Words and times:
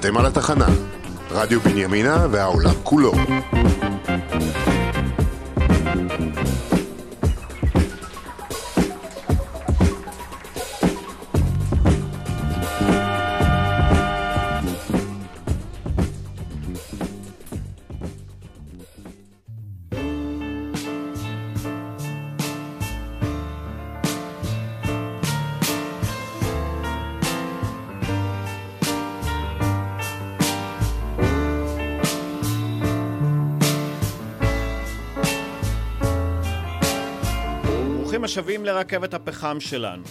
אתם 0.00 0.16
על 0.16 0.26
התחנה, 0.26 0.66
רדיו 1.30 1.60
בנימינה 1.60 2.26
והעולם 2.30 2.74
כולו. 2.82 3.12
השבים 38.40 38.64
לרכבת 38.64 39.14
הפחם 39.14 39.60
שלנו. 39.60 40.02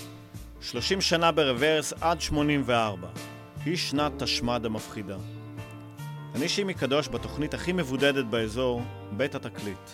30 0.62 1.02
שנה 1.02 1.32
ברוורס 1.32 1.94
עד 2.02 2.22
84. 2.22 3.08
היא 3.66 3.78
שנת 3.78 4.24
תשמ"ד 4.24 4.66
המפחידה. 4.66 5.18
אני 6.36 6.50
שימי 6.50 6.74
קדוש 6.74 7.08
בתוכנית 7.08 7.54
הכי 7.54 7.72
מבודדת 7.72 8.26
באזור, 8.26 8.82
בית 9.12 9.36
התקליט. 9.36 9.90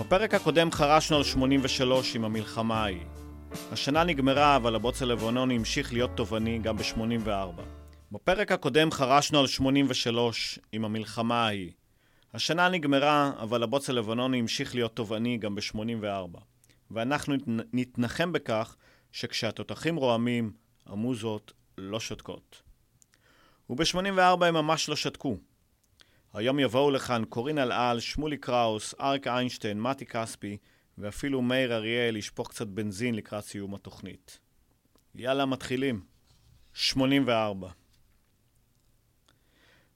בפרק 0.00 0.34
הקודם 0.34 0.72
חרשנו 0.72 1.16
על 1.16 1.22
83 1.22 2.16
עם 2.16 2.24
המלחמה 2.24 2.82
ההיא. 2.82 3.04
השנה 3.72 4.04
נגמרה, 4.04 4.56
אבל 4.56 4.74
הבוץ 4.74 5.02
הלבנוני 5.02 5.56
המשיך 5.56 5.92
להיות 5.92 6.10
תובעני 6.16 6.58
גם 6.58 6.76
ב-84. 6.76 7.62
בפרק 8.12 8.52
הקודם 8.52 8.90
חרשנו 8.90 9.40
על 9.40 9.46
83 9.46 10.58
עם 10.72 10.84
המלחמה 10.84 11.46
ההיא. 11.46 11.70
השנה 12.34 12.68
נגמרה, 12.68 13.30
אבל 13.42 13.62
הבוץ 13.62 13.90
הלבנוני 13.90 14.38
המשיך 14.38 14.74
להיות 14.74 14.96
תובעני 14.96 15.36
גם 15.36 15.54
ב-84. 15.54 16.53
ואנחנו 16.94 17.34
נתנחם 17.72 18.32
בכך 18.32 18.76
שכשהתותחים 19.12 19.96
רועמים, 19.96 20.52
המוזות 20.86 21.52
לא 21.78 22.00
שותקות. 22.00 22.62
וב-84 23.70 24.44
הם 24.44 24.54
ממש 24.54 24.88
לא 24.88 24.96
שתקו. 24.96 25.38
היום 26.32 26.58
יבואו 26.58 26.90
לכאן 26.90 27.22
קורין 27.28 27.58
אלעל, 27.58 28.00
שמולי 28.00 28.36
קראוס, 28.36 28.94
אריק 29.00 29.26
איינשטיין, 29.26 29.80
מתי 29.80 30.06
כספי, 30.06 30.56
ואפילו 30.98 31.42
מאיר 31.42 31.74
אריאל 31.74 32.16
ישפוך 32.16 32.48
קצת 32.48 32.66
בנזין 32.66 33.14
לקראת 33.14 33.44
סיום 33.44 33.74
התוכנית. 33.74 34.38
יאללה, 35.14 35.46
מתחילים. 35.46 36.04
84 36.72 37.70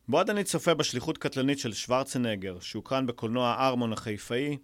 בעוד 0.09 0.31
אני 0.31 0.45
צופה 0.45 0.75
בשליחות 0.75 1.19
קטלנית 1.19 1.59
של 1.59 1.73
שוורצנגר, 1.73 2.61
שהוקרן 2.61 3.07
בקולנוע 3.07 3.57
ארמון 3.59 3.93
החיפאי, 3.93 4.57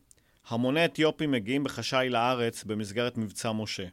המוני 0.49 0.85
אתיופים 0.85 1.31
מגיעים 1.31 1.65
בחשאי 1.65 2.09
לארץ 2.09 2.65
במסגרת 2.65 3.19
מבצע 3.19 3.53
משה. 3.53 3.87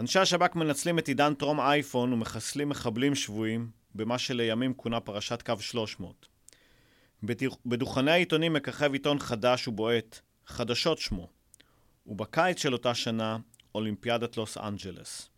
אנשי 0.00 0.18
השב"כ 0.18 0.56
מנצלים 0.56 0.98
את 0.98 1.08
עידן 1.08 1.34
טרום 1.34 1.60
אייפון 1.60 2.12
ומחסלים 2.12 2.68
מחבלים 2.68 3.14
שבויים 3.14 3.70
במה 3.94 4.18
שלימים 4.18 4.74
כונה 4.74 5.00
פרשת 5.00 5.42
קו 5.42 5.54
300. 5.60 6.26
בדוכני 7.66 8.10
העיתונים 8.10 8.52
מככב 8.52 8.92
עיתון 8.92 9.18
חדש 9.18 9.68
ובועט, 9.68 10.20
חדשות 10.46 10.98
שמו, 10.98 11.28
ובקיץ 12.06 12.62
של 12.62 12.72
אותה 12.72 12.94
שנה, 12.94 13.38
אולימפיאדת 13.74 14.36
לוס 14.36 14.58
אנג'לס. 14.58 15.28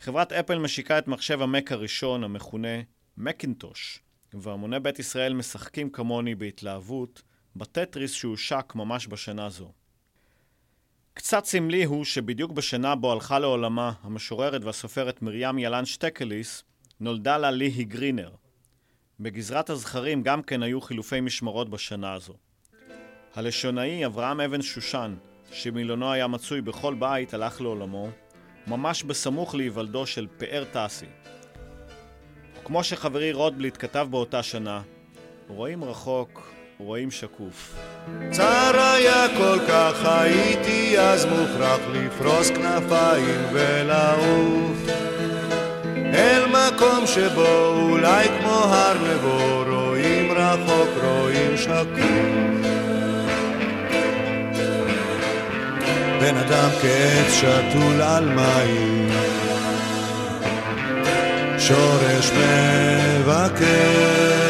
חברת 0.00 0.32
אפל 0.32 0.58
משיקה 0.58 0.98
את 0.98 1.08
מחשב 1.08 1.42
המק 1.42 1.72
הראשון, 1.72 2.24
המכונה 2.24 2.82
מקינטוש, 3.16 4.02
והמוני 4.34 4.80
בית 4.80 4.98
ישראל 4.98 5.34
משחקים 5.34 5.90
כמוני 5.90 6.34
בהתלהבות 6.34 7.22
בטטריס 7.56 8.12
שהושק 8.12 8.72
ממש 8.74 9.08
בשנה 9.08 9.50
זו. 9.50 9.72
קצת 11.14 11.44
סמלי 11.44 11.84
הוא 11.84 12.04
שבדיוק 12.04 12.52
בשנה 12.52 12.94
בו 12.94 13.12
הלכה 13.12 13.38
לעולמה 13.38 13.92
המשוררת 14.02 14.64
והסופרת 14.64 15.22
מרים 15.22 15.58
ילן 15.58 15.84
שטקליס, 15.84 16.64
נולדה 17.00 17.38
לה 17.38 17.50
ליהי 17.50 17.84
גרינר. 17.84 18.30
בגזרת 19.20 19.70
הזכרים 19.70 20.22
גם 20.22 20.42
כן 20.42 20.62
היו 20.62 20.80
חילופי 20.80 21.20
משמרות 21.20 21.70
בשנה 21.70 22.12
הזו. 22.12 22.34
הלשונאי 23.34 24.06
אברהם 24.06 24.40
אבן 24.40 24.62
שושן, 24.62 25.14
שמילונו 25.52 26.12
היה 26.12 26.26
מצוי 26.26 26.60
בכל 26.60 26.94
בית, 26.94 27.34
הלך 27.34 27.60
לעולמו, 27.60 28.08
ממש 28.66 29.02
בסמוך 29.02 29.54
להיוולדו 29.54 30.06
של 30.06 30.26
פאר 30.38 30.64
טסי. 30.72 31.06
כמו 32.64 32.84
שחברי 32.84 33.32
רוטבליט 33.32 33.76
כתב 33.78 34.08
באותה 34.10 34.42
שנה, 34.42 34.82
רואים 35.48 35.84
רחוק, 35.84 36.52
רואים 36.84 37.10
שקוף. 37.10 37.74
צר 38.30 38.80
היה 38.94 39.26
כל 39.36 39.58
כך 39.68 39.92
הייתי 40.04 40.98
אז 40.98 41.26
מוכרח 41.26 41.80
לפרוס 41.92 42.50
כנפיים 42.50 43.40
ולעוף. 43.52 44.78
אל 46.14 46.42
מקום 46.46 47.06
שבו 47.06 47.74
אולי 47.90 48.28
כמו 48.28 48.50
הר 48.50 48.96
נבו 49.14 49.64
רואים 49.70 50.32
רחוק 50.32 50.88
רואים 51.04 51.56
שקוף 51.56 52.60
בן 56.20 56.36
אדם 56.36 56.68
כעץ 56.82 57.32
שתול 57.32 58.02
על 58.02 58.24
מים. 58.24 59.10
שורש 61.58 62.30
מבקש 63.18 64.49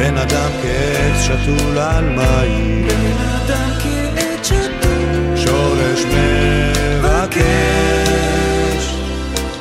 בן 0.00 0.16
אדם 0.16 0.50
כעץ 0.62 1.20
שתול 1.22 1.78
על 1.78 2.04
מים. 2.04 2.88
בן 2.88 3.16
אדם 3.36 3.70
כעץ 3.82 4.46
שתול 4.48 5.36
שורש 5.36 6.04
מבקש. 7.04 7.44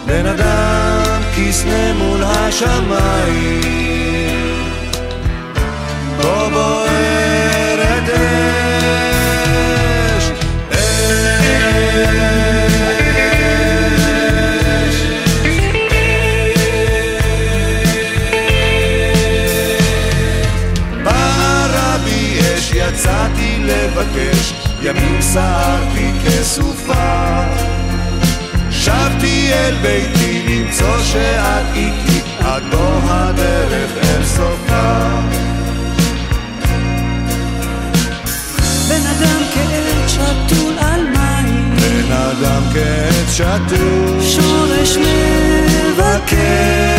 בן 0.05 0.25
אדם 0.25 1.22
כסנה 1.35 1.94
מול 1.94 2.23
השמיים. 2.23 3.61
בו 6.17 6.50
בוערת 6.51 7.19
לבקש 23.79 24.53
ימים 24.81 25.22
סערתי 25.22 26.12
כסופה. 26.25 27.44
שבתי 28.72 29.53
אל 29.53 29.75
ביתי 29.81 30.44
למצוא 30.48 31.00
שאת 31.03 31.65
איתי 31.75 32.19
עד 32.39 32.63
בוא 32.71 33.00
הדרך 33.03 33.92
אל 34.03 34.25
סופה. 34.25 35.09
בן 38.89 39.06
אדם 39.18 39.42
כעץ 39.53 40.12
שתול 40.12 40.74
על 40.80 41.01
מים. 41.01 41.75
בן 41.75 42.12
אדם 42.12 42.62
כעץ 42.74 43.33
שתול. 43.33 44.21
שורש 44.21 44.98
מבקש 44.98 46.99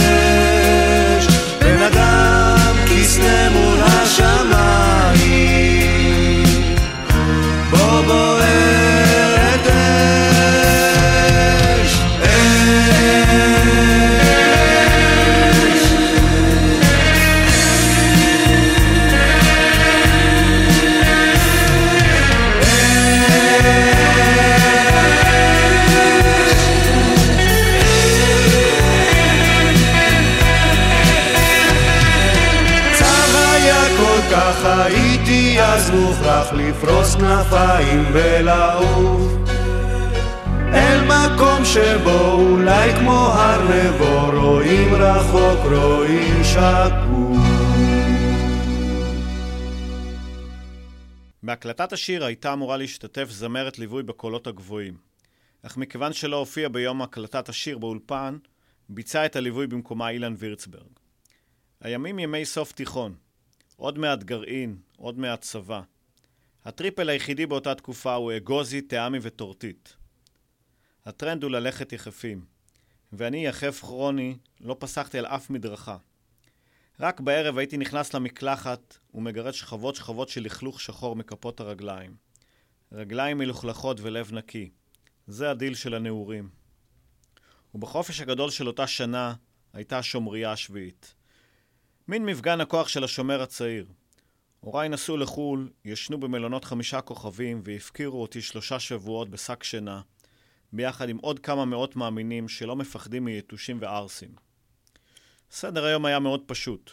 מוכרח 36.52 36.52
לפרוס 36.52 37.14
כנפיים 37.14 38.04
ולעוף 38.12 39.32
אל 40.74 41.00
מקום 41.04 41.64
שבו 41.64 42.32
אולי 42.32 42.94
כמו 43.00 43.12
הר 43.12 43.62
נבו 43.62 44.40
רואים 44.40 44.94
רחוק, 44.94 45.72
רואים 45.72 46.44
שקוף. 46.44 47.40
בהקלטת 51.42 51.92
השיר 51.92 52.24
הייתה 52.24 52.52
אמורה 52.52 52.76
להשתתף 52.76 53.30
זמרת 53.30 53.78
ליווי 53.78 54.02
בקולות 54.02 54.46
הגבוהים. 54.46 54.96
אך 55.62 55.76
מכיוון 55.76 56.12
שלא 56.12 56.36
הופיע 56.36 56.68
ביום 56.68 57.02
הקלטת 57.02 57.48
השיר 57.48 57.78
באולפן, 57.78 58.38
ביצע 58.88 59.26
את 59.26 59.36
הליווי 59.36 59.66
במקומה 59.66 60.10
אילן 60.10 60.34
וירצברג. 60.38 60.90
הימים 61.80 62.18
ימי 62.18 62.44
סוף 62.44 62.72
תיכון. 62.72 63.14
עוד 63.76 63.98
מעט 63.98 64.22
גרעין, 64.22 64.76
עוד 64.96 65.18
מעט 65.18 65.40
צבא. 65.40 65.80
ה 66.64 66.71
triple 66.71 67.08
היחידי 67.08 67.46
באותה 67.46 67.74
תקופה 67.74 68.14
הוא 68.14 68.32
אגוזי, 68.36 68.80
טעמי 68.80 69.18
וטורטית. 69.22 69.96
הטרנד 71.06 71.42
הוא 71.42 71.50
ללכת 71.50 71.92
יחפים, 71.92 72.44
ואני, 73.12 73.46
יחף 73.46 73.80
כרוני, 73.80 74.36
לא 74.60 74.76
פסחתי 74.78 75.18
על 75.18 75.26
אף 75.26 75.50
מדרכה. 75.50 75.96
רק 77.00 77.20
בערב 77.20 77.58
הייתי 77.58 77.76
נכנס 77.76 78.14
למקלחת 78.14 78.98
ומגרד 79.14 79.52
שכבות 79.52 79.96
שכבות 79.96 80.28
של 80.28 80.42
לכלוך 80.42 80.80
שחור 80.80 81.16
מכפות 81.16 81.60
הרגליים. 81.60 82.16
רגליים 82.92 83.38
מלוכלכות 83.38 84.00
ולב 84.00 84.32
נקי. 84.32 84.70
זה 85.26 85.50
הדיל 85.50 85.74
של 85.74 85.94
הנעורים. 85.94 86.48
ובחופש 87.74 88.20
הגדול 88.20 88.50
של 88.50 88.66
אותה 88.66 88.86
שנה 88.86 89.34
הייתה 89.72 89.98
השומריה 89.98 90.52
השביעית. 90.52 91.14
מין 92.08 92.26
מפגן 92.26 92.60
הכוח 92.60 92.88
של 92.88 93.04
השומר 93.04 93.42
הצעיר. 93.42 93.86
הוריי 94.60 94.88
נסעו 94.88 95.16
לחו"ל, 95.16 95.70
ישנו 95.84 96.20
במלונות 96.20 96.64
חמישה 96.64 97.00
כוכבים 97.00 97.62
והפקירו 97.64 98.22
אותי 98.22 98.40
שלושה 98.42 98.80
שבועות 98.80 99.28
בשק 99.28 99.62
שינה, 99.62 100.00
ביחד 100.72 101.08
עם 101.08 101.18
עוד 101.18 101.38
כמה 101.38 101.64
מאות 101.64 101.96
מאמינים 101.96 102.48
שלא 102.48 102.76
מפחדים 102.76 103.24
מיתושים 103.24 103.78
וערסים. 103.80 104.30
סדר 105.50 105.84
היום 105.84 106.04
היה 106.04 106.18
מאוד 106.18 106.42
פשוט. 106.46 106.90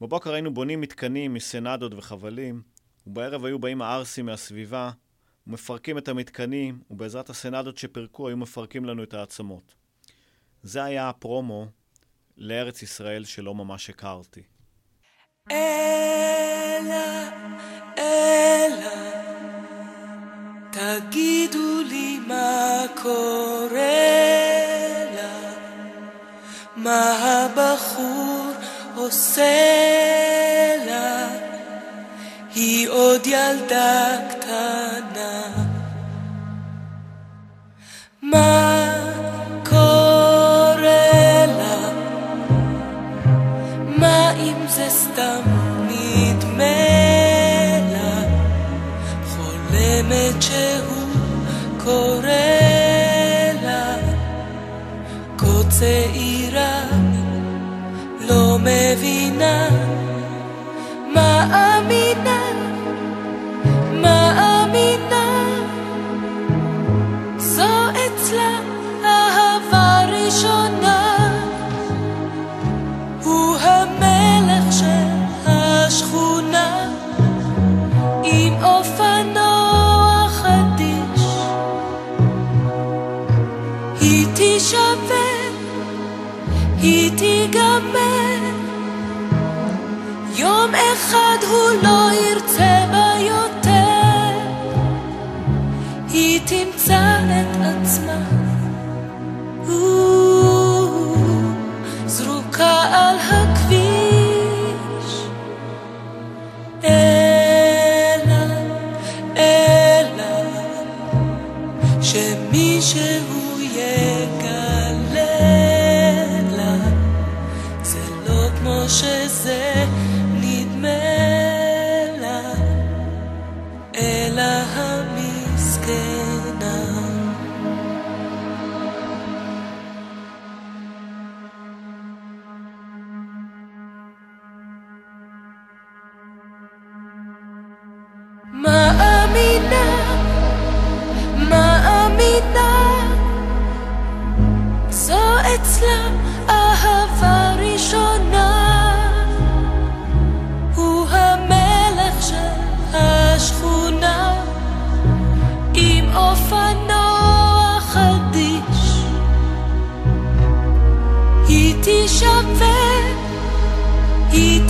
בבוקר 0.00 0.32
היינו 0.32 0.54
בונים 0.54 0.80
מתקנים 0.80 1.34
מסנדות 1.34 1.94
וחבלים, 1.94 2.62
ובערב 3.06 3.44
היו 3.44 3.58
באים 3.58 3.82
הערסים 3.82 4.26
מהסביבה 4.26 4.90
ומפרקים 5.46 5.98
את 5.98 6.08
המתקנים, 6.08 6.82
ובעזרת 6.90 7.30
הסנדות 7.30 7.78
שפירקו 7.78 8.28
היו 8.28 8.36
מפרקים 8.36 8.84
לנו 8.84 9.02
את 9.02 9.14
העצמות. 9.14 9.74
זה 10.62 10.84
היה 10.84 11.08
הפרומו 11.08 11.66
לארץ 12.36 12.82
ישראל 12.82 13.24
שלא 13.24 13.54
ממש 13.54 13.90
הכרתי. 13.90 14.42
אלה, 15.50 17.28
אלה, 17.98 19.10
תגידו 20.70 21.82
לי 21.88 22.18
מה 22.26 22.82
קורה 23.02 23.78
לה, 25.14 25.52
מה 26.76 27.12
הבחור 27.22 28.52
עושה 28.94 29.44
לה, 30.86 31.28
היא 32.54 32.88
עוד 32.88 33.26
ילדה 33.26 34.16
קטנה. 34.30 35.42
מה 38.22 38.55
אם 45.18 45.55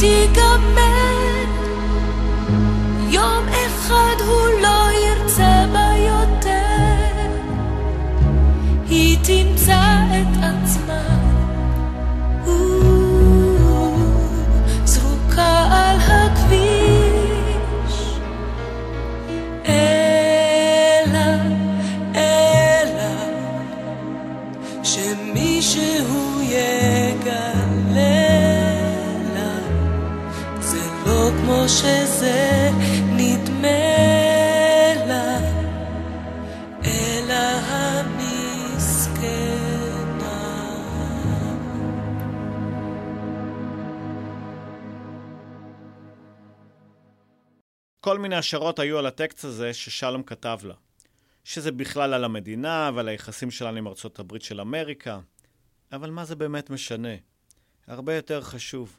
היא 0.02 0.26
תיגמר. 0.26 0.95
שזה 31.76 32.70
נדמה 33.16 33.68
לה, 35.06 35.38
אלא 36.84 37.34
המסכנה. 37.66 38.36
כל 48.00 48.18
מיני 48.18 48.36
השערות 48.36 48.78
היו 48.78 48.98
על 48.98 49.06
הטקסט 49.06 49.44
הזה 49.44 49.74
ששלום 49.74 50.22
כתב 50.22 50.58
לה. 50.62 50.74
שזה 51.44 51.72
בכלל 51.72 52.14
על 52.14 52.24
המדינה 52.24 52.90
ועל 52.94 53.08
היחסים 53.08 53.50
שלנו 53.50 53.78
עם 53.78 53.86
ארצות 53.86 54.18
הברית 54.18 54.42
של 54.42 54.60
אמריקה. 54.60 55.20
אבל 55.92 56.10
מה 56.10 56.24
זה 56.24 56.36
באמת 56.36 56.70
משנה? 56.70 57.14
הרבה 57.86 58.14
יותר 58.14 58.40
חשוב, 58.40 58.98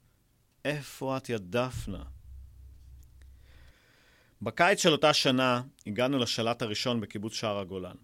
איפה 0.65 1.17
את 1.17 1.29
יא 1.29 1.37
דפנה? 1.41 2.16
בקיץ 4.41 4.83
של 4.83 4.91
אותה 4.91 5.13
שנה 5.13 5.61
הגענו 5.87 6.17
לשלט 6.17 6.61
הראשון 6.61 7.01
בקיבוץ 7.01 7.33
שער 7.33 7.59
הגולן. 7.59 7.95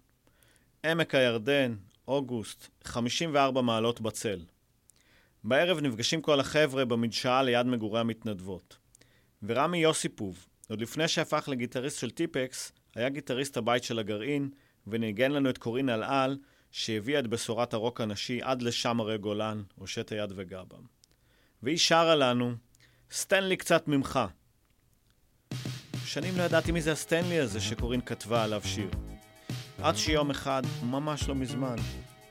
עמק 0.85 1.15
הירדן, 1.15 1.75
אוגוסט, 2.07 2.69
54 2.83 3.61
מעלות 3.61 4.01
בצל. 4.01 4.39
בערב 5.43 5.79
נפגשים 5.79 6.21
כל 6.21 6.39
החבר'ה 6.39 6.85
במדשאה 6.85 7.43
ליד 7.43 7.65
מגורי 7.65 7.99
המתנדבות. 7.99 8.77
ורמי 9.43 9.77
יוסיפוב, 9.77 10.45
עוד 10.69 10.81
לפני 10.81 11.07
שהפך 11.07 11.47
לגיטריסט 11.47 11.99
של 11.99 12.11
טיפקס, 12.11 12.71
היה 12.95 13.09
גיטריסט 13.09 13.57
הבית 13.57 13.83
של 13.83 13.99
הגרעין, 13.99 14.49
וניגן 14.87 15.31
לנו 15.31 15.49
את 15.49 15.57
קורין 15.57 15.89
אלעל, 15.89 16.37
שהביאה 16.71 17.19
את 17.19 17.27
בשורת 17.27 17.73
הרוק 17.73 18.01
הנשי 18.01 18.41
עד 18.41 18.61
לשם 18.61 18.99
הרי 18.99 19.17
גולן, 19.17 19.63
הושט 19.75 20.11
היד 20.11 20.33
וגבם. 20.35 20.81
והיא 21.63 21.77
שרה 21.77 22.15
לנו, 22.15 22.53
סטנלי 23.11 23.57
קצת 23.57 23.87
ממך. 23.87 24.19
שנים 26.05 26.38
לא 26.38 26.43
ידעתי 26.43 26.72
מי 26.72 26.81
זה 26.81 26.91
הסטנלי 26.91 27.39
הזה 27.39 27.62
שקורין 27.62 28.01
כתבה 28.01 28.43
עליו 28.43 28.62
שיר. 28.65 28.89
עד 29.81 29.98
שיום 29.98 30.29
אחד, 30.29 30.62
ממש 30.83 31.27
לא 31.29 31.36
מזמן, 31.36 31.75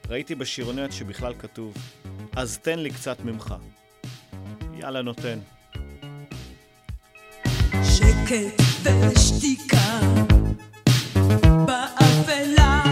ראיתי 0.09 0.35
בשירונט 0.35 0.93
שבכלל 0.93 1.35
כתוב, 1.39 1.75
אז 2.37 2.59
תן 2.59 2.79
לי 2.79 2.91
קצת 2.91 3.21
ממך. 3.21 3.55
יאללה 4.75 5.03
נותן. 5.03 5.39
שקט 7.83 8.63
ושתיקה 8.85 10.01
באפלה 11.67 12.83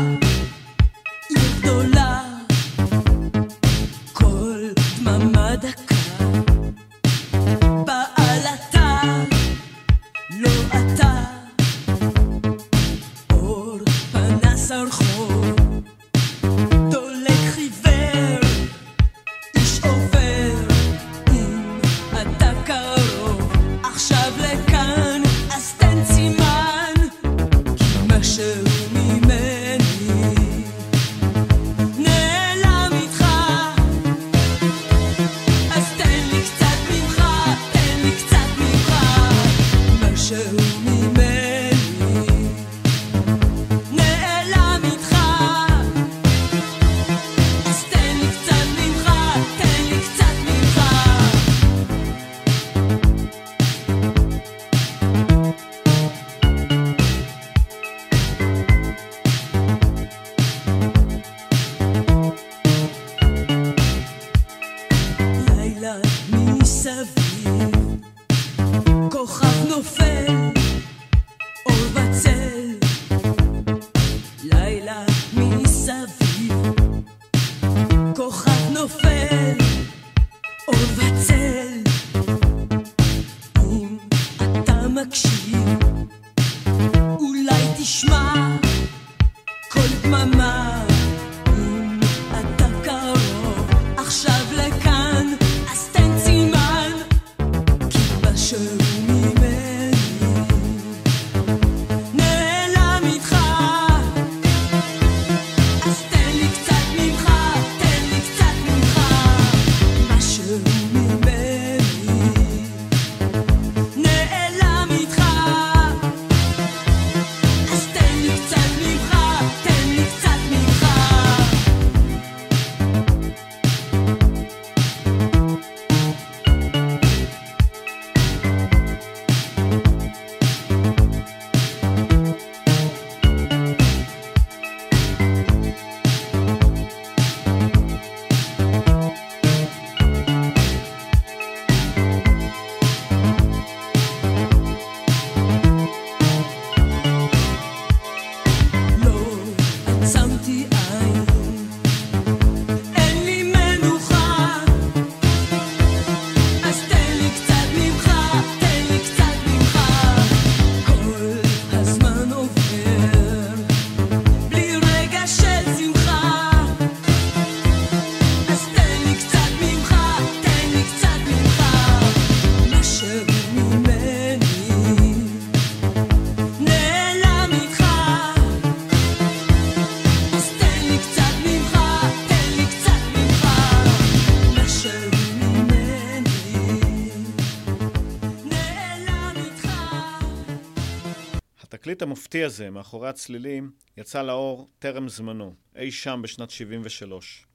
התקליט 191.90 192.02
המופתי 192.02 192.44
הזה, 192.44 192.70
מאחורי 192.70 193.08
הצלילים, 193.08 193.70
יצא 193.96 194.22
לאור 194.22 194.68
טרם 194.78 195.08
זמנו, 195.08 195.54
אי 195.76 195.92
שם 195.92 196.20
בשנת 196.22 196.50
73. 196.50 197.46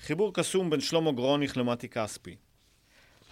חיבור 0.00 0.34
קסום 0.34 0.70
בין 0.70 0.80
שלמה 0.80 1.12
גרוניך 1.12 1.56
למתי 1.56 1.88
כספי. 1.88 2.36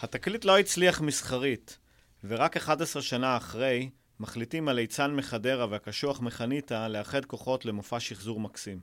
התקליט 0.00 0.44
לא 0.44 0.58
הצליח 0.58 1.00
מסחרית, 1.00 1.78
ורק 2.24 2.56
11 2.56 3.02
שנה 3.02 3.36
אחרי, 3.36 3.90
מחליטים 4.20 4.68
הליצן 4.68 5.14
מחדרה 5.14 5.66
והקשוח 5.70 6.20
מחניתה 6.20 6.88
לאחד 6.88 7.24
כוחות 7.24 7.64
למופע 7.64 8.00
שחזור 8.00 8.40
מקסים. 8.40 8.80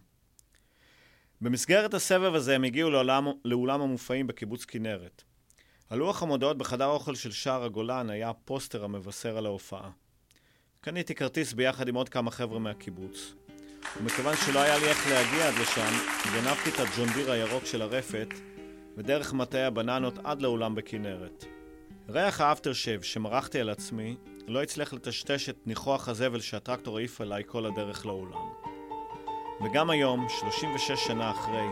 במסגרת 1.42 1.94
הסבב 1.94 2.36
הזה 2.36 2.56
הם 2.56 2.64
הגיעו 2.64 2.90
לעולם, 2.90 3.28
לאולם 3.46 3.82
המופעים 3.82 4.28
בקיבוץ 4.28 4.66
כנרת. 4.66 5.24
על 5.90 6.00
לוח 6.00 6.24
המודעות 6.24 6.58
בחדר 6.58 6.86
האוכל 6.90 7.16
של 7.16 7.32
שער 7.32 7.64
הגולן 7.64 8.10
היה 8.10 8.30
הפוסטר 8.30 8.84
המבשר 8.84 9.38
על 9.38 9.46
ההופעה. 9.46 9.90
קניתי 10.86 11.16
כרטיס 11.16 11.54
ביחד 11.54 11.88
עם 11.88 11.96
עוד 11.96 12.10
כמה 12.10 12.32
חבר'ה 12.32 12.60
מהקיבוץ. 12.60 13.34
ומכיוון 13.98 14.36
שלא 14.46 14.60
היה 14.60 14.78
לי 14.78 14.88
איך 14.88 15.08
להגיע 15.08 15.48
עד 15.48 15.54
לשם, 15.62 15.94
גנבתי 16.34 16.70
את 16.70 16.80
הג'ון 16.80 17.10
דיר 17.14 17.32
הירוק 17.32 17.66
של 17.66 17.82
הרפת, 17.82 18.28
ודרך 18.98 19.34
מטעי 19.34 19.64
הבננות 19.64 20.20
עד 20.24 20.42
לאולם 20.42 20.76
בכנרת. 20.76 21.46
ריח 22.10 22.42
האפטר 22.42 22.74
שב 22.74 23.02
שמרחתי 23.02 23.60
על 23.60 23.70
עצמי, 23.70 24.16
לא 24.48 24.64
הצליח 24.64 24.94
לטשטש 24.94 25.50
את 25.50 25.58
ניחוח 25.66 26.10
הזבל 26.10 26.40
שהטרקטור 26.40 26.98
העיף 26.98 27.22
עליי 27.22 27.44
כל 27.48 27.66
הדרך 27.66 28.06
לאולם. 28.06 28.50
וגם 29.66 29.90
היום, 29.90 30.28
36 30.40 30.92
שנה 30.92 31.32
אחרי, 31.32 31.68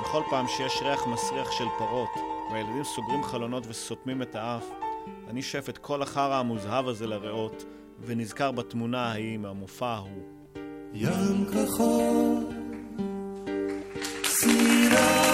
בכל 0.00 0.22
פעם 0.30 0.46
שיש 0.48 0.82
ריח 0.82 1.06
מסריח 1.06 1.50
של 1.50 1.66
פרות, 1.78 2.10
והילדים 2.52 2.84
סוגרים 2.84 3.22
חלונות 3.22 3.64
וסותמים 3.68 4.22
את 4.22 4.34
האף, 4.34 4.64
אני 5.28 5.42
שואף 5.42 5.68
את 5.68 5.78
כל 5.78 6.02
החרא 6.02 6.34
המוזהב 6.34 6.88
הזה 6.88 7.06
לריאות, 7.06 7.64
ונזכר 8.06 8.52
בתמונה 8.52 9.06
ההיא 9.06 9.38
מהמופע 9.38 9.86
ההוא. 9.86 10.22
ים 10.94 11.46
כחול, 11.46 12.44
סירה 14.24 15.31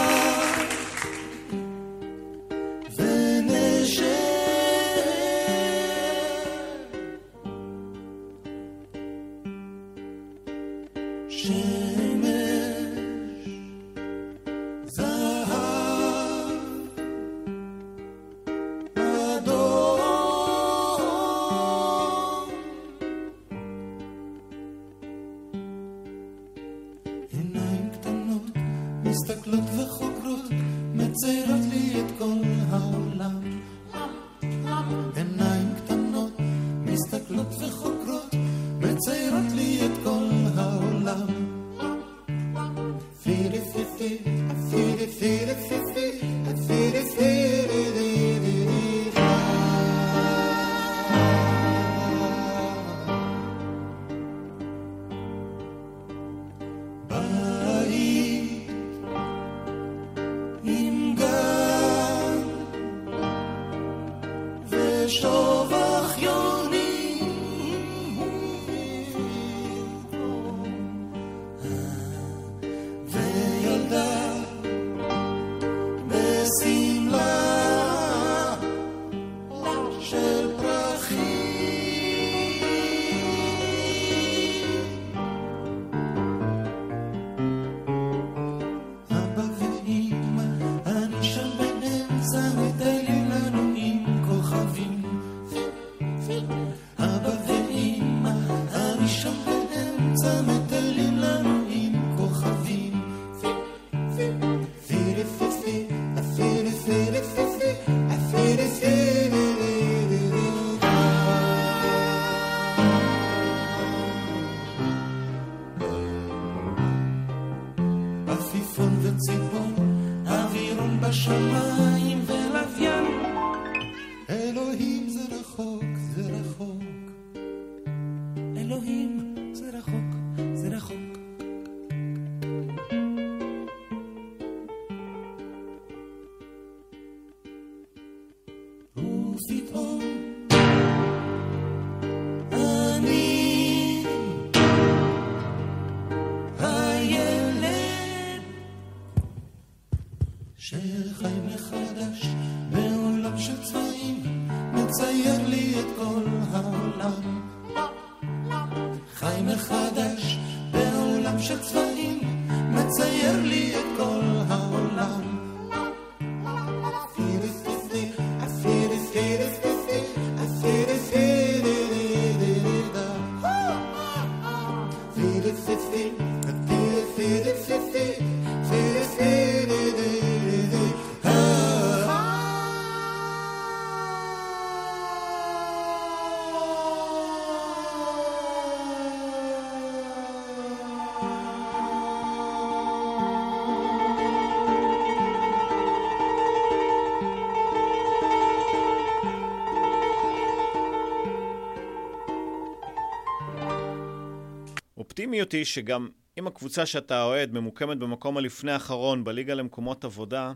היא 205.52 205.64
שגם 205.64 206.08
אם 206.38 206.46
הקבוצה 206.46 206.86
שאתה 206.86 207.22
אוהד 207.22 207.52
ממוקמת 207.52 207.98
במקום 207.98 208.36
הלפני 208.36 208.72
האחרון 208.72 209.24
בליגה 209.24 209.54
למקומות 209.54 210.04
עבודה, 210.04 210.52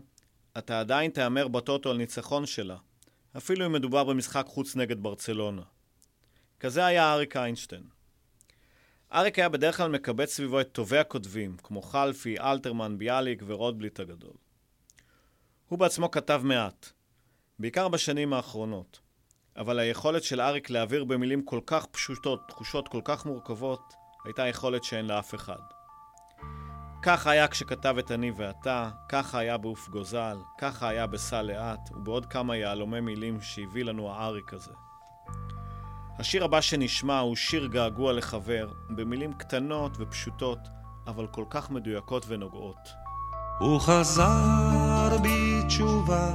אתה 0.57 0.79
עדיין 0.79 1.11
תהמר 1.11 1.47
בטוטו 1.47 1.89
על 1.89 1.97
ניצחון 1.97 2.45
שלה, 2.45 2.77
אפילו 3.37 3.65
אם 3.65 3.71
מדובר 3.71 4.03
במשחק 4.03 4.45
חוץ 4.47 4.75
נגד 4.75 5.03
ברצלונה. 5.03 5.61
כזה 6.59 6.85
היה 6.85 7.13
אריק 7.13 7.37
איינשטיין. 7.37 7.83
אריק 9.13 9.39
היה 9.39 9.49
בדרך 9.49 9.77
כלל 9.77 9.91
מקבץ 9.91 10.33
סביבו 10.33 10.61
את 10.61 10.71
טובי 10.71 10.97
הכותבים, 10.97 11.57
כמו 11.63 11.81
חלפי, 11.81 12.39
אלתרמן, 12.39 12.97
ביאליק 12.97 13.43
ורוטבליט 13.45 13.99
הגדול. 13.99 14.33
הוא 15.67 15.79
בעצמו 15.79 16.11
כתב 16.11 16.41
מעט, 16.43 16.89
בעיקר 17.59 17.87
בשנים 17.87 18.33
האחרונות, 18.33 18.99
אבל 19.57 19.79
היכולת 19.79 20.23
של 20.23 20.41
אריק 20.41 20.69
להעביר 20.69 21.03
במילים 21.03 21.41
כל 21.41 21.59
כך 21.65 21.85
פשוטות 21.85 22.39
תחושות 22.47 22.87
כל 22.87 23.01
כך 23.03 23.25
מורכבות, 23.25 23.93
הייתה 24.25 24.47
יכולת 24.47 24.83
שאין 24.83 25.05
לאף 25.05 25.35
אחד. 25.35 25.59
ככה 27.01 27.31
היה 27.31 27.47
כשכתב 27.47 27.95
את 27.99 28.11
אני 28.11 28.31
ואתה, 28.35 28.89
ככה 29.09 29.39
היה 29.39 29.57
בעוף 29.57 29.89
גוזל, 29.89 30.37
ככה 30.57 30.87
היה 30.87 31.07
בסע 31.07 31.41
לאט, 31.41 31.89
ובעוד 31.91 32.25
כמה 32.25 32.55
יהלומי 32.57 32.99
מילים 32.99 33.41
שהביא 33.41 33.83
לנו 33.83 34.11
האריק 34.11 34.53
הזה. 34.53 34.71
השיר 36.19 36.43
הבא 36.43 36.61
שנשמע 36.61 37.19
הוא 37.19 37.35
שיר 37.35 37.67
געגוע 37.67 38.13
לחבר, 38.13 38.71
במילים 38.89 39.33
קטנות 39.33 39.97
ופשוטות, 39.99 40.59
אבל 41.07 41.27
כל 41.27 41.45
כך 41.49 41.71
מדויקות 41.71 42.25
ונוגעות. 42.27 42.89
הוא 43.59 43.79
חזר 43.79 45.17
בתשובה, 45.23 46.33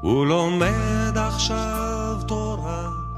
הוא 0.00 0.26
לומד 0.26 1.16
עכשיו 1.16 2.16
תורה, 2.28 3.09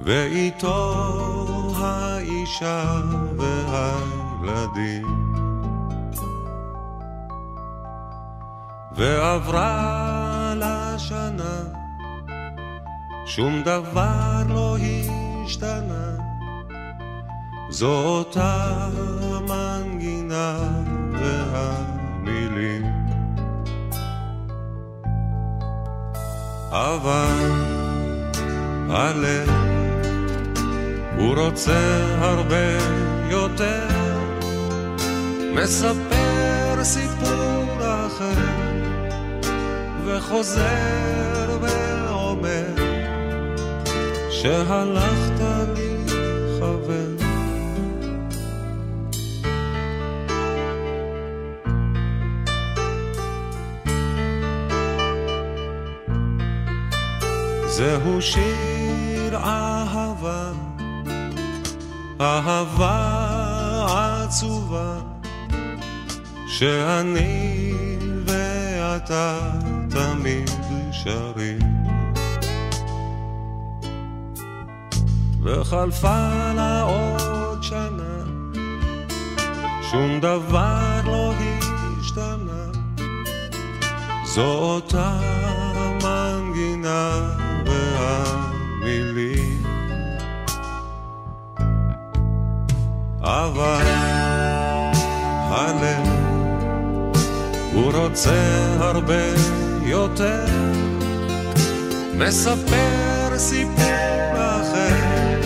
ואיתו 0.00 0.94
האישה 1.76 3.00
והילדים. 3.36 5.06
ועברה 8.96 10.54
לה 10.56 10.98
שנה, 10.98 11.62
שום 13.26 13.62
דבר 13.62 14.42
לא 14.48 14.76
השתנה. 15.44 16.16
זו 17.70 18.04
אותה 18.04 18.88
מנגינה 19.48 20.58
והמילים. 21.12 22.82
אבל 26.70 27.50
הלב 28.90 29.65
רוצה 31.18 32.04
הרבה 32.18 32.78
יותר, 33.30 33.88
מספר 35.54 36.84
סיפור 36.84 37.78
אחר, 37.80 38.34
וחוזר 40.04 41.58
ואומר, 41.60 42.74
שהלכת 44.30 45.40
לי 45.74 45.96
חבר. 46.58 47.16
זהו 57.66 58.22
שיר 58.22 58.75
אהבה 62.20 63.06
עצובה, 64.24 64.98
שאני 66.48 67.72
ואתה 68.26 69.38
תמיד 69.90 70.50
שרים. 70.92 71.58
וחלפה 75.42 76.28
לה 76.56 76.82
עוד 76.82 77.62
שנה, 77.62 78.24
שום 79.90 80.20
דבר 80.20 81.00
לא 81.04 81.32
השתנה, 82.00 82.66
זו 84.24 84.44
אותה 84.44 85.20
מנגינה 86.02 87.20
והמילים. 87.66 88.35
אבל 93.44 93.82
הלב 95.50 96.06
הוא 97.72 97.92
רוצה 97.92 98.42
הרבה 98.78 99.24
יותר, 99.82 100.44
מספר 102.14 103.38
סיפור 103.38 104.32
אחר, 104.34 105.40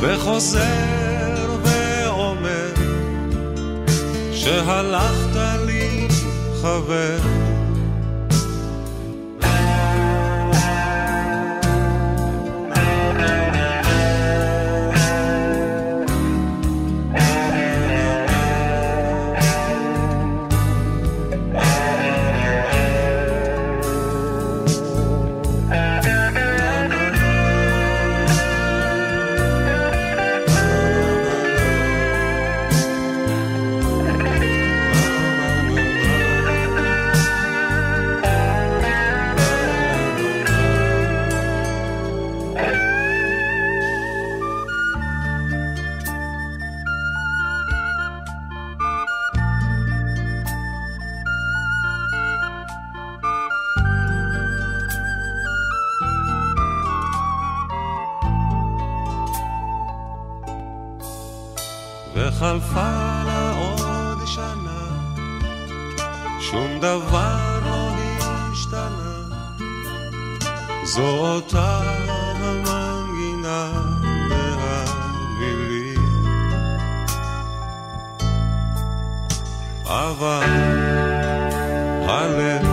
וחוזר 0.00 1.56
ואומר, 1.62 2.72
שהלכת 4.32 5.36
לי 5.66 6.08
חבר. 6.62 7.39
וחלפה 62.40 63.22
לה 63.26 63.52
עוד 63.58 64.18
שנה, 64.26 64.82
שום 66.40 66.78
דבר 66.78 67.60
לא 67.64 67.90
השתנה, 68.52 69.22
זו 70.84 71.02
אותה 71.02 71.80
המנגינה 72.38 73.72
והמילים. 74.30 76.04
אבל 79.86 80.44
הלב 82.08 82.66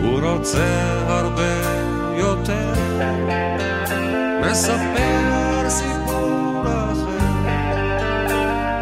הוא 0.00 0.20
רוצה 0.20 0.66
הרבה 1.08 1.54
יותר, 2.16 2.74
מספר 4.50 5.27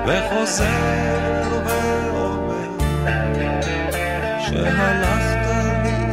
וחוזר 0.07 1.63
ואומר 1.67 2.71
שהלכת 4.47 5.47
לי 5.85 6.13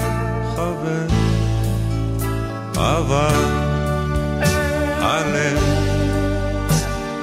חבר. 0.55 1.07
אבל 2.75 3.45
הלב 5.01 5.63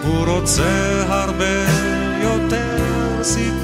הוא 0.02 0.26
רוצה 0.26 1.04
הרבה 1.08 1.64
יותר 2.22 3.22
סיפור 3.22 3.59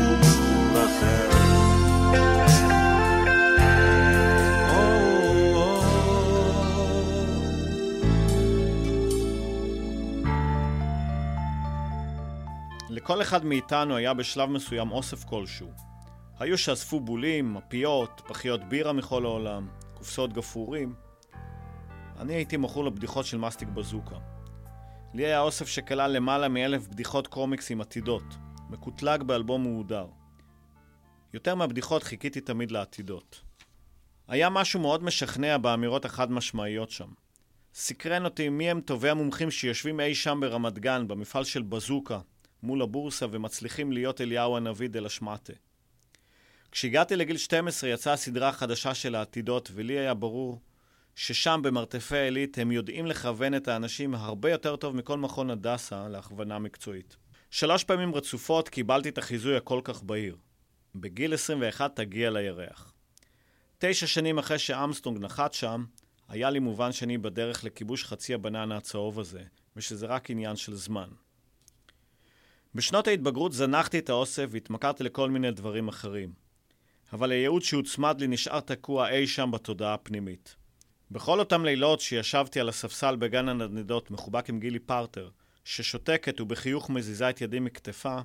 לכל 13.06 13.22
אחד 13.22 13.44
מאיתנו 13.44 13.96
היה 13.96 14.14
בשלב 14.14 14.48
מסוים 14.48 14.90
אוסף 14.90 15.24
כלשהו. 15.24 15.70
היו 16.38 16.58
שאספו 16.58 17.00
בולים, 17.00 17.54
מפיות, 17.54 18.22
פחיות 18.26 18.64
בירה 18.64 18.92
מכל 18.92 19.24
העולם, 19.24 19.68
קופסאות 19.94 20.32
גפרורים. 20.32 20.94
אני 22.18 22.34
הייתי 22.34 22.56
מכור 22.56 22.84
לבדיחות 22.84 23.26
של 23.26 23.38
מסטיק 23.38 23.68
בזוקה. 23.68 24.16
לי 25.14 25.26
היה 25.26 25.40
אוסף 25.40 25.68
שכלל 25.68 26.10
למעלה 26.10 26.48
מאלף 26.48 26.88
בדיחות 26.88 27.26
קומיקסים 27.26 27.80
עתידות, 27.80 28.24
מקוטלג 28.70 29.22
באלבום 29.22 29.62
מהודר. 29.62 30.06
יותר 31.34 31.54
מהבדיחות 31.54 32.02
חיכיתי 32.02 32.40
תמיד 32.40 32.70
לעתידות. 32.70 33.42
היה 34.28 34.50
משהו 34.50 34.80
מאוד 34.80 35.02
משכנע 35.02 35.58
באמירות 35.58 36.04
החד 36.04 36.32
משמעיות 36.32 36.90
שם. 36.90 37.08
סקרן 37.74 38.24
אותי 38.24 38.48
מי 38.48 38.70
הם 38.70 38.80
טובי 38.80 39.10
המומחים 39.10 39.50
שיושבים 39.50 40.00
אי 40.00 40.14
שם 40.14 40.38
ברמת 40.40 40.78
גן, 40.78 41.08
במפעל 41.08 41.44
של 41.44 41.62
בזוקה, 41.62 42.18
מול 42.66 42.82
הבורסה 42.82 43.26
ומצליחים 43.30 43.92
להיות 43.92 44.20
אליהו 44.20 44.56
הנביא 44.56 44.88
דה 44.88 45.00
לשמטה. 45.00 45.52
כשהגעתי 46.72 47.16
לגיל 47.16 47.36
12 47.36 47.90
יצאה 47.90 48.12
הסדרה 48.12 48.48
החדשה 48.48 48.94
של 48.94 49.14
העתידות, 49.14 49.70
ולי 49.74 49.98
היה 49.98 50.14
ברור 50.14 50.60
ששם 51.14 51.60
במרתפי 51.64 52.16
העילית 52.16 52.58
הם 52.58 52.72
יודעים 52.72 53.06
לכוון 53.06 53.54
את 53.54 53.68
האנשים 53.68 54.14
הרבה 54.14 54.50
יותר 54.50 54.76
טוב 54.76 54.96
מכל 54.96 55.18
מכון 55.18 55.50
הדסה 55.50 56.08
להכוונה 56.08 56.58
מקצועית. 56.58 57.16
שלוש 57.50 57.84
פעמים 57.84 58.14
רצופות 58.14 58.68
קיבלתי 58.68 59.08
את 59.08 59.18
החיזוי 59.18 59.56
הכל 59.56 59.80
כך 59.84 60.02
בהיר. 60.02 60.36
בגיל 60.94 61.34
21 61.34 61.96
תגיע 61.96 62.30
לירח. 62.30 62.92
תשע 63.78 64.06
שנים 64.06 64.38
אחרי 64.38 64.58
שאמסטרונג 64.58 65.18
נחת 65.18 65.52
שם, 65.52 65.84
היה 66.28 66.50
לי 66.50 66.58
מובן 66.58 66.92
שאני 66.92 67.18
בדרך 67.18 67.64
לכיבוש 67.64 68.04
חצי 68.04 68.34
הבננה 68.34 68.76
הצהוב 68.76 69.20
הזה, 69.20 69.42
ושזה 69.76 70.06
רק 70.06 70.30
עניין 70.30 70.56
של 70.56 70.74
זמן. 70.74 71.08
בשנות 72.76 73.08
ההתבגרות 73.08 73.52
זנחתי 73.52 73.98
את 73.98 74.10
האוסף 74.10 74.46
והתמכרתי 74.50 75.04
לכל 75.04 75.30
מיני 75.30 75.50
דברים 75.50 75.88
אחרים. 75.88 76.32
אבל 77.12 77.30
הייעוד 77.30 77.62
שהוצמד 77.62 78.20
לי 78.20 78.26
נשאר 78.26 78.60
תקוע 78.60 79.10
אי 79.10 79.26
שם 79.26 79.50
בתודעה 79.52 79.94
הפנימית. 79.94 80.56
בכל 81.10 81.38
אותם 81.38 81.64
לילות 81.64 82.00
שישבתי 82.00 82.60
על 82.60 82.68
הספסל 82.68 83.16
בגן 83.16 83.48
הנדנדות 83.48 84.10
מחובק 84.10 84.48
עם 84.48 84.60
גילי 84.60 84.78
פרטר, 84.78 85.30
ששותקת 85.64 86.40
ובחיוך 86.40 86.90
מזיזה 86.90 87.30
את 87.30 87.40
ידי 87.40 87.60
מכתפה, 87.60 88.18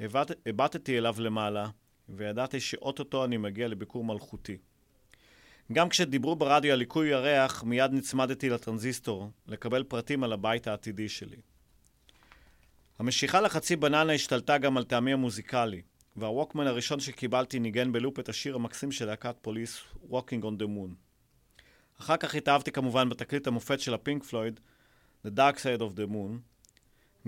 הבט- 0.00 0.38
הבטתי 0.46 0.98
אליו 0.98 1.14
למעלה, 1.18 1.68
וידעתי 2.08 2.60
שאו-טו-טו 2.60 3.24
אני 3.24 3.36
מגיע 3.36 3.68
לביקור 3.68 4.04
מלכותי. 4.04 4.56
גם 5.72 5.88
כשדיברו 5.88 6.36
ברדיו 6.36 6.72
על 6.72 6.78
ליקוי 6.78 7.08
ירח, 7.08 7.62
מיד 7.62 7.92
נצמדתי 7.92 8.48
לטרנזיסטור, 8.48 9.30
לקבל 9.46 9.82
פרטים 9.82 10.24
על 10.24 10.32
הבית 10.32 10.66
העתידי 10.66 11.08
שלי. 11.08 11.49
המשיכה 13.00 13.40
לחצי 13.40 13.76
בננה 13.76 14.12
השתלטה 14.12 14.58
גם 14.58 14.76
על 14.76 14.84
טעמי 14.84 15.12
המוזיקלי, 15.12 15.82
והווקמן 16.16 16.66
הראשון 16.66 17.00
שקיבלתי 17.00 17.58
ניגן 17.58 17.92
בלופ 17.92 18.18
את 18.18 18.28
השיר 18.28 18.54
המקסים 18.54 18.92
של 18.92 19.06
להקת 19.06 19.36
פוליס, 19.42 19.80
Walking 20.10 20.42
on 20.42 20.62
the 20.62 20.66
Moon. 20.66 20.94
אחר 22.00 22.16
כך 22.16 22.34
התאהבתי 22.34 22.72
כמובן 22.72 23.08
בתקליט 23.08 23.46
המופת 23.46 23.80
של 23.80 23.94
הפינק 23.94 24.24
פלויד, 24.24 24.60
The 25.26 25.30
Dark 25.30 25.56
Side 25.56 25.80
of 25.80 25.96
the 25.96 26.12
Moon, 26.12 26.38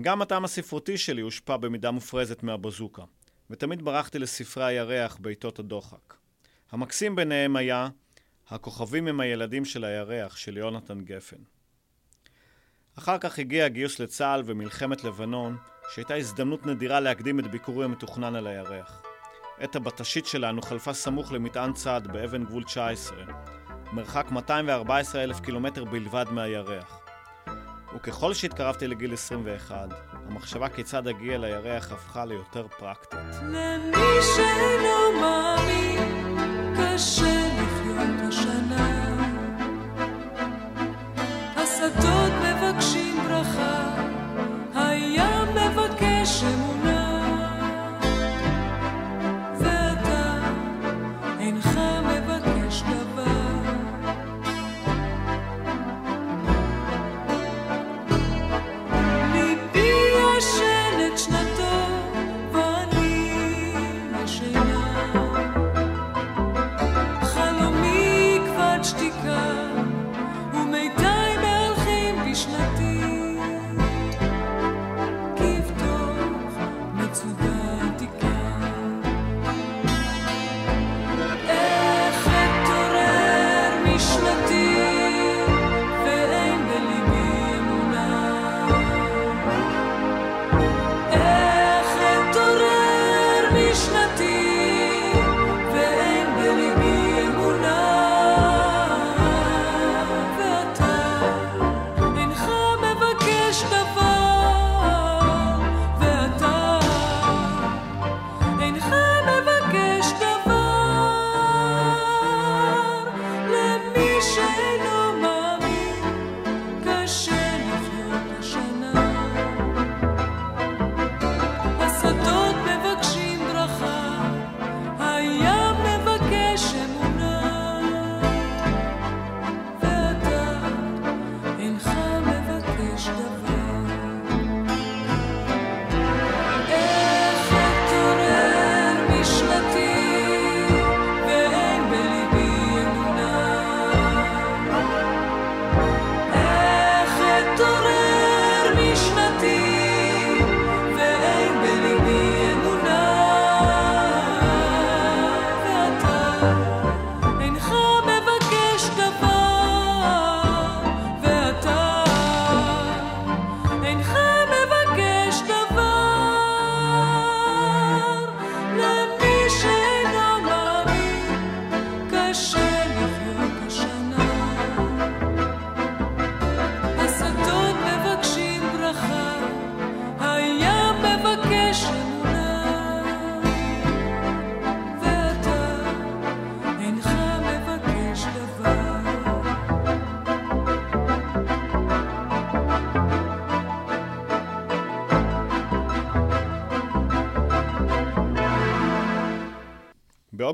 גם 0.01 0.21
הטעם 0.21 0.45
הספרותי 0.45 0.97
שלי 0.97 1.21
הושפע 1.21 1.57
במידה 1.57 1.91
מופרזת 1.91 2.43
מהבזוקה, 2.43 3.03
ותמיד 3.49 3.81
ברחתי 3.81 4.19
לספרי 4.19 4.65
הירח 4.65 5.17
בעיתות 5.21 5.59
הדוחק. 5.59 6.13
המקסים 6.71 7.15
ביניהם 7.15 7.55
היה 7.55 7.89
הכוכבים 8.47 9.07
הם 9.07 9.19
הילדים 9.19 9.65
של 9.65 9.83
הירח 9.83 10.35
של 10.35 10.57
יונתן 10.57 11.01
גפן. 11.01 11.52
אחר 12.99 13.17
כך 13.17 13.39
הגיע 13.39 13.65
הגיוס 13.65 13.99
לצה"ל 13.99 14.43
ומלחמת 14.45 15.03
לבנון, 15.03 15.57
שהייתה 15.93 16.15
הזדמנות 16.15 16.65
נדירה 16.65 16.99
להקדים 16.99 17.39
את 17.39 17.51
ביקורי 17.51 17.85
המתוכנן 17.85 18.35
על 18.35 18.47
הירח. 18.47 19.01
עת 19.59 19.75
הבטשית 19.75 20.25
שלנו 20.25 20.61
חלפה 20.61 20.93
סמוך 20.93 21.31
למטען 21.31 21.73
צד 21.73 22.01
באבן 22.11 22.43
גבול 22.43 22.63
19, 22.63 23.17
מרחק 23.91 24.31
214 24.31 25.23
אלף 25.23 25.39
קילומטר 25.39 25.85
בלבד 25.85 26.25
מהירח. 26.31 26.99
וככל 27.95 28.33
שהתקרבתי 28.33 28.87
לגיל 28.87 29.13
21, 29.13 29.89
המחשבה 30.13 30.69
כיצד 30.69 31.07
אגיע 31.07 31.37
לירח 31.37 31.91
הפכה 31.91 32.25
ליותר 32.25 32.67
פרקטית. 32.67 33.19
למי 33.43 34.21
שאינו 34.35 35.21
מאמין, 35.21 36.37
קשה 36.77 37.47
לחיות 37.57 38.27
השנה. 38.27 38.92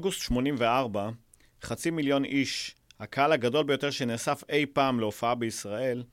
באוגוסט 0.10 0.22
84, 0.22 1.10
חצי 1.64 1.92
מיליון 1.92 2.26
איש, 2.26 2.76
הקהל 3.00 3.32
הגדול 3.32 3.64
ביותר 3.64 3.92
שנאסף 3.92 4.44
אי 4.50 4.66
פעם 4.66 5.00
להופעה 5.00 5.36
בישראל, 5.36 6.04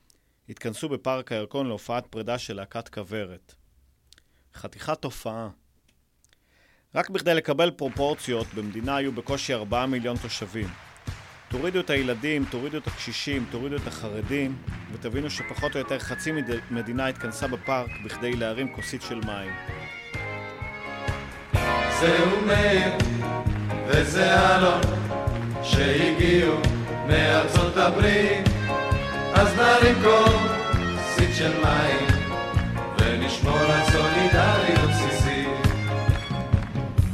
התכנסו 0.49 0.89
בפארק 0.89 1.31
הירקון 1.31 1.67
להופעת 1.67 2.07
פרידה 2.07 2.37
של 2.37 2.55
להקת 2.55 2.87
כוורת. 2.87 3.53
חתיכת 4.55 5.03
הופעה. 5.03 5.49
רק 6.95 7.09
בכדי 7.09 7.33
לקבל 7.33 7.71
פרופורציות, 7.71 8.47
במדינה 8.53 8.95
היו 8.95 9.11
בקושי 9.11 9.53
4 9.53 9.85
מיליון 9.85 10.17
תושבים. 10.17 10.67
תורידו 11.49 11.79
את 11.79 11.89
הילדים, 11.89 12.45
תורידו 12.45 12.77
את 12.77 12.87
הקשישים, 12.87 13.45
תורידו 13.51 13.75
את 13.75 13.87
החרדים, 13.87 14.57
ותבינו 14.93 15.29
שפחות 15.29 15.75
או 15.75 15.79
יותר 15.79 15.99
חצי 15.99 16.31
מד- 16.31 16.71
מדינה 16.71 17.07
התכנסה 17.07 17.47
בפארק 17.47 17.91
בכדי 18.05 18.35
להרים 18.35 18.75
כוסית 18.75 19.01
של 19.01 19.19
מים. 19.25 19.53
זהו 21.99 22.41
מאיר 22.47 23.56
וזה 23.87 24.55
אלון 24.55 24.81
שהגיעו 25.63 26.55
מארצות 27.07 27.77
הברית. 27.77 28.49
אז 29.33 29.55
נרים 29.55 29.95
כוסית 30.03 31.35
של 31.35 31.51
מים 31.63 32.07
ונשמור 32.99 33.57
על 33.57 33.83
סולידריות 33.91 34.89
בסיסית. 34.89 35.47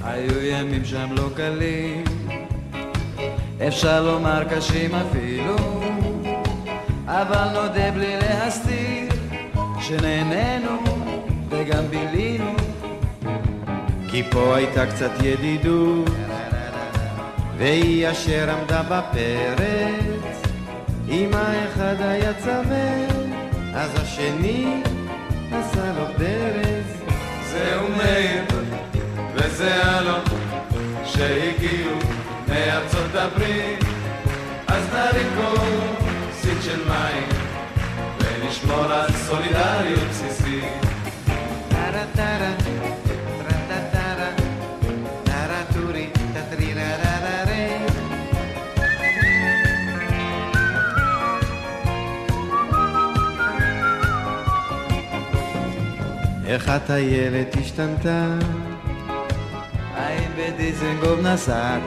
היו 0.03 0.43
ימים 0.45 0.85
שם 0.85 1.07
לא 1.11 1.29
קלים 1.35 2.03
אפשר 3.67 4.03
לומר 4.03 4.43
קשים 4.43 4.91
אפילו 4.95 5.55
אבל 7.07 7.47
נודה 7.53 7.91
בלי 7.91 8.15
להסתיר 8.17 9.09
שנהנינו 9.81 10.83
וגם 11.49 11.83
בילינו 11.89 12.55
כי 14.11 14.23
פה 14.31 14.55
הייתה 14.55 14.85
קצת 14.85 15.11
ידידות 15.23 16.09
והיא 17.57 18.11
אשר 18.11 18.49
עמדה 18.51 18.81
בפרץ. 18.83 20.41
אם 21.09 21.29
האחד 21.33 21.95
היה 21.99 22.33
צמא 22.33 23.07
אז 23.75 23.89
השני 23.95 24.81
עשה 25.51 25.93
לו 25.97 26.05
דרס 26.17 27.03
זהו 27.51 27.87
מאיר 27.97 28.43
וזה 29.35 29.99
אלון 29.99 30.21
שהגיעו 31.05 31.97
מארצות 32.47 33.15
הברית. 33.15 33.83
אז 34.67 34.83
נרים 34.93 35.27
כוסית 35.35 36.57
של 36.61 36.87
מים 36.87 37.29
ונשמור 38.19 38.83
על 38.83 39.11
סולידריות 39.11 40.09
בסיסית. 40.09 40.63
טרה 41.69 42.03
טרה 42.15 42.51
איך 56.53 56.69
הטיילת 56.69 57.55
השתנתה? 57.61 58.27
האם 59.95 60.31
בדיזנגוף 60.37 61.19
נסעת? 61.23 61.81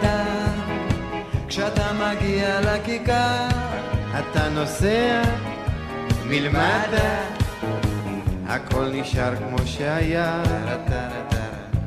כשאתה 1.48 1.92
מגיע 1.92 2.60
לכיכר, 2.60 3.48
אתה 4.18 4.48
נוסע 4.48 5.22
מלמטה, 6.24 7.20
הכל 8.46 8.88
נשאר 8.92 9.36
כמו 9.36 9.58
שהיה, 9.66 10.42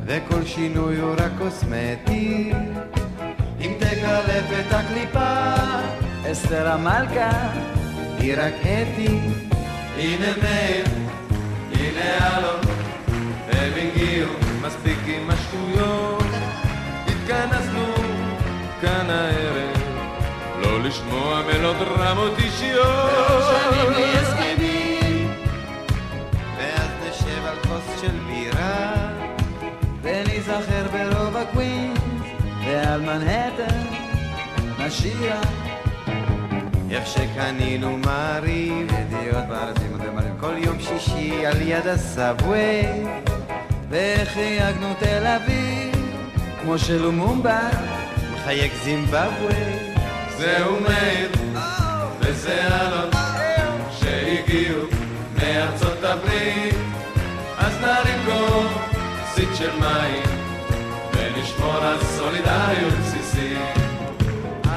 וכל 0.05 0.45
שינוי 0.45 0.97
הוא 0.97 1.13
רק 1.17 1.31
קוסמטי. 1.37 2.51
אם 3.61 3.73
תקלף 3.79 4.45
את 4.59 4.73
הקליפה, 4.73 5.53
אסתר 6.31 6.71
המלכה, 6.71 7.31
היא 8.19 8.35
רק 8.37 8.53
אתי. 8.61 9.19
הנה 9.97 10.27
מאיר, 10.41 10.85
הנה 11.73 12.37
אלון, 12.37 12.68
הם 13.69 13.87
הגיעו, 13.87 14.29
מספיק 14.61 14.97
עם 15.05 15.29
השטויות. 15.29 16.23
התכנסנו 17.07 17.85
כאן 18.81 19.09
הערב, 19.09 19.77
לא 20.61 20.83
לשמוע 20.83 21.41
מלודרמות 21.47 22.31
אישיות. 22.37 23.11
ואז 26.57 26.89
נשב 27.09 27.45
על 27.45 27.55
כוס 27.63 28.01
של 28.01 28.19
בירה, 28.27 28.93
וניזכר 30.01 30.87
ברוב 30.91 31.37
הקווינס, 31.37 31.99
ועל 32.65 33.01
מנהטן 33.01 33.85
נשיר 34.79 35.33
איך 36.91 37.07
שקנינו 37.07 37.97
מעריב, 37.97 38.87
ידיעות 38.99 39.45
בארץ 39.49 39.77
מעריב, 40.15 40.33
כל 40.39 40.53
יום 40.57 40.79
שישי 40.79 41.45
על 41.45 41.61
יד 41.61 41.87
הסאבווי, 41.87 42.81
ואיך 43.89 44.29
חייגנו 44.29 44.93
תל 44.99 45.27
אביב, 45.27 45.95
כמו 46.61 46.79
שלומומבה 46.79 47.69
מחייג 48.33 48.71
זימבבווי. 48.83 49.53
זהו 50.37 50.79
מאיר, 50.79 51.29
וזה 52.19 52.67
אלון, 52.67 53.09
שהגיעו 53.99 54.81
מארצות 55.41 56.03
הברית, 56.03 56.75
אז 57.57 57.73
נרים 57.81 58.19
כוסית 58.25 59.49
של 59.55 59.71
מים, 59.79 60.23
ונשמור 61.13 61.77
על 61.77 61.97
סולידריות 62.03 62.93
בסיסית. 62.93 63.57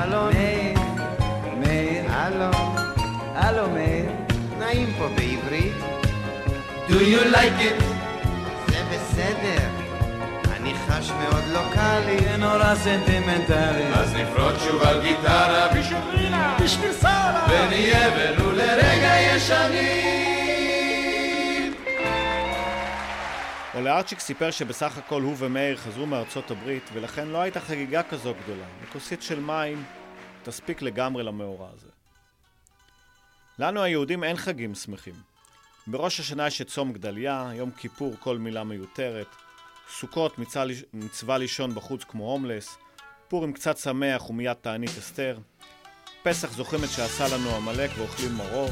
אלון, 0.03 0.33
מאיר, 1.59 2.05
אלון, 2.27 2.77
הלו 3.35 3.71
מאיר, 3.71 4.11
נעים 4.59 4.89
פה 4.99 5.09
בעברית. 5.09 5.73
Do 6.89 6.95
you 6.95 7.21
like 7.33 7.61
it? 7.61 7.92
בסדר, 9.23 9.69
אני 10.53 10.75
חש 10.75 11.11
מאוד 11.11 11.45
לוקאלי. 11.53 12.19
זה 12.19 12.37
נורא 12.37 12.75
סנטימנטלי. 12.75 13.95
אז 13.95 14.15
נפרוט 14.15 14.55
שוב 14.59 14.83
על 14.83 15.03
גיטרה 15.03 15.69
בשביל 15.69 15.99
רינה, 15.99 16.59
בשביל 16.65 16.93
שרה, 16.93 17.47
ונהיה 17.51 18.11
ולו 18.17 18.53
לרגע 18.53 19.21
ישנים. 19.21 20.53
אולארצ'יק 23.75 24.21
סיפר 24.21 24.51
שבסך 24.51 24.99
הכל 24.99 25.23
הוא 25.23 25.35
ומאיר 25.39 25.77
חזרו 25.77 26.07
מארצות 26.07 26.51
הברית 26.51 26.91
ולכן 26.93 27.29
לא 27.29 27.39
הייתה 27.39 27.61
חגיגה 27.61 28.03
כזו 28.03 28.35
גדולה, 28.43 28.67
וכוסית 28.83 29.23
של 29.23 29.41
מים 29.41 29.85
תספיק 30.43 30.83
לגמרי 30.83 31.23
למאורע 31.23 31.69
הזה. 31.75 31.89
לנו 33.59 33.83
היהודים 33.83 34.25
אין 34.25 34.37
חגים 34.37 34.75
שמחים. 34.75 35.32
בראש 35.87 36.21
השנה 36.21 36.47
יש 36.47 36.61
את 36.61 36.69
צום 36.69 36.93
גדליה, 36.93 37.51
יום 37.55 37.71
כיפור 37.71 38.15
כל 38.21 38.39
מילה 38.39 38.65
מיותרת, 38.65 39.27
סוכות 39.99 40.39
מצווה, 40.39 40.65
מצווה 40.93 41.39
לישון 41.39 41.75
בחוץ 41.75 42.05
כמו 42.05 42.25
הומלס, 42.25 42.77
פורים 43.29 43.53
קצת 43.53 43.79
שמח 43.79 44.31
ומיד 44.31 44.53
תענית 44.53 44.91
אסתר, 44.99 45.39
פסח 46.23 46.53
זוכרים 46.53 46.85
את 46.85 46.89
שעשה 46.89 47.37
לנו 47.37 47.57
עמלק 47.57 47.91
ואוכלים 47.99 48.35
מרור. 48.35 48.71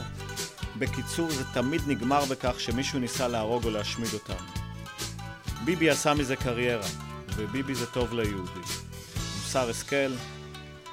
בקיצור, 0.79 1.31
זה 1.31 1.45
תמיד 1.55 1.83
נגמר 1.87 2.25
בכך 2.25 2.61
שמישהו 2.61 2.99
ניסה 2.99 3.29
להרוג 3.29 3.65
או 3.65 3.71
להשמיד 3.71 4.15
אותנו. 4.15 4.47
ביבי 5.65 5.91
עשה 5.91 6.15
מזה 6.15 6.37
קריירה, 6.37 6.87
וביבי 7.37 7.75
זה 7.75 7.87
טוב 7.87 8.15
ליהודי. 8.15 8.61
מוסר 9.17 9.71
השכל, 9.71 10.13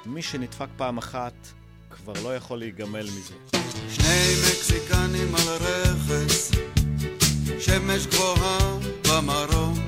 מי 0.06 0.22
שנדפק 0.22 0.68
פעם 0.76 0.98
אחת 0.98 1.34
כבר 1.90 2.14
לא 2.22 2.36
יכול 2.36 2.58
להיגמל 2.58 3.04
מזה. 3.04 3.57
שני 3.98 4.34
מקסיקנים 4.48 5.34
על 5.34 5.48
רכס, 5.60 6.50
שמש 7.60 8.06
גבוהה 8.06 8.58
במרום. 9.08 9.78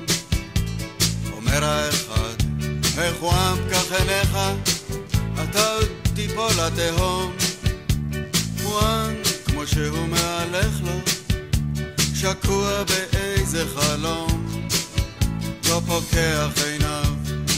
אומר 1.31 1.63
האחד, 1.63 2.43
עם 2.97 3.57
כך 3.71 3.91
עיניך, 3.91 4.37
אתה 5.43 5.77
תיפול 6.15 6.51
לתהום. 6.65 7.35
עם 8.63 9.13
כמו 9.45 9.67
שהוא 9.67 10.07
מהלך 10.07 10.81
לו, 10.81 11.13
שקוע 12.15 12.83
באיזה 12.83 13.65
חלום. 13.75 14.67
לא 15.69 15.81
פוקח 15.87 16.49
עיניו, 16.65 17.13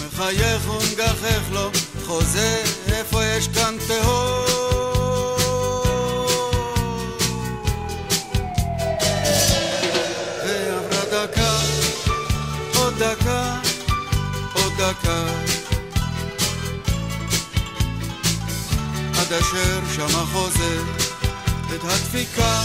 מחייך 0.05 0.69
ומגחך 0.69 1.51
לו, 1.51 1.71
חוזה 2.05 2.63
איפה 2.87 3.25
יש 3.25 3.47
כאן 3.47 3.75
תהום. 3.87 4.62
דקה. 14.93 15.25
עד 19.19 19.33
אשר 19.33 19.79
שמע 19.95 20.23
חוזה 20.31 20.81
את 21.75 21.83
הדפיקה. 21.83 22.61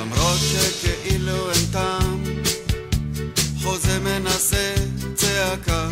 למרות 0.00 0.38
שכאילו 0.40 1.50
אין 1.50 1.66
טעם, 1.72 2.24
חוזה 3.62 3.98
מנסה 3.98 4.74
צעקה. 5.14 5.88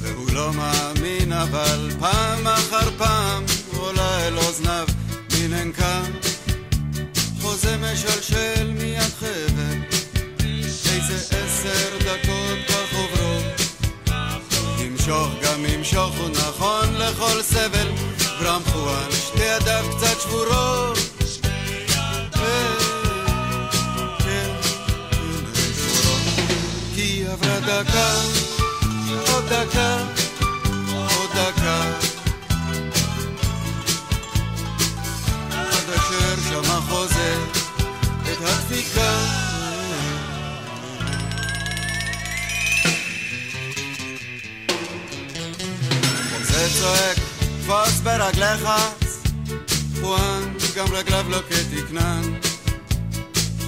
והוא 0.00 0.30
לא 0.32 0.52
מאמין, 0.52 1.32
אבל 1.32 1.90
פעם 2.00 2.46
אחר 2.46 2.90
פעם 2.98 3.44
עולה 3.76 4.26
אל 4.28 4.38
אוזניו 4.38 4.86
מין 5.32 5.52
ענקה. 5.52 6.02
חוזה 7.40 7.76
משלשל 7.76 8.72
חבל, 9.20 9.78
איזה 10.44 11.36
עשר 11.44 11.98
דקות 11.98 12.58
כך 12.68 12.94
עוברות. 12.94 13.44
ימשוך 14.78 15.28
גם 15.42 15.66
ימשוך 15.66 16.14
הוא 16.18 16.28
נכון 16.28 16.94
לכל 16.94 17.42
סבל, 17.42 17.88
ברם 18.40 18.62
חואן 18.66 19.10
שתי 19.10 19.42
ידיו 19.42 19.84
קצת 19.96 20.20
שבורות. 20.20 20.98
כי 26.94 27.24
עברה 27.26 27.60
דקה, 27.60 28.14
עוד 29.32 29.44
דקה, 29.44 30.17
הדפיקה. 38.78 39.24
חוזה 46.30 46.68
צועק, 46.80 47.16
תפוס 47.62 48.00
ברגליך, 48.00 48.68
חואן 50.00 50.54
גם 50.76 50.86
רגליו 50.92 51.26
לא 51.28 51.38
כתקנן. 51.48 52.22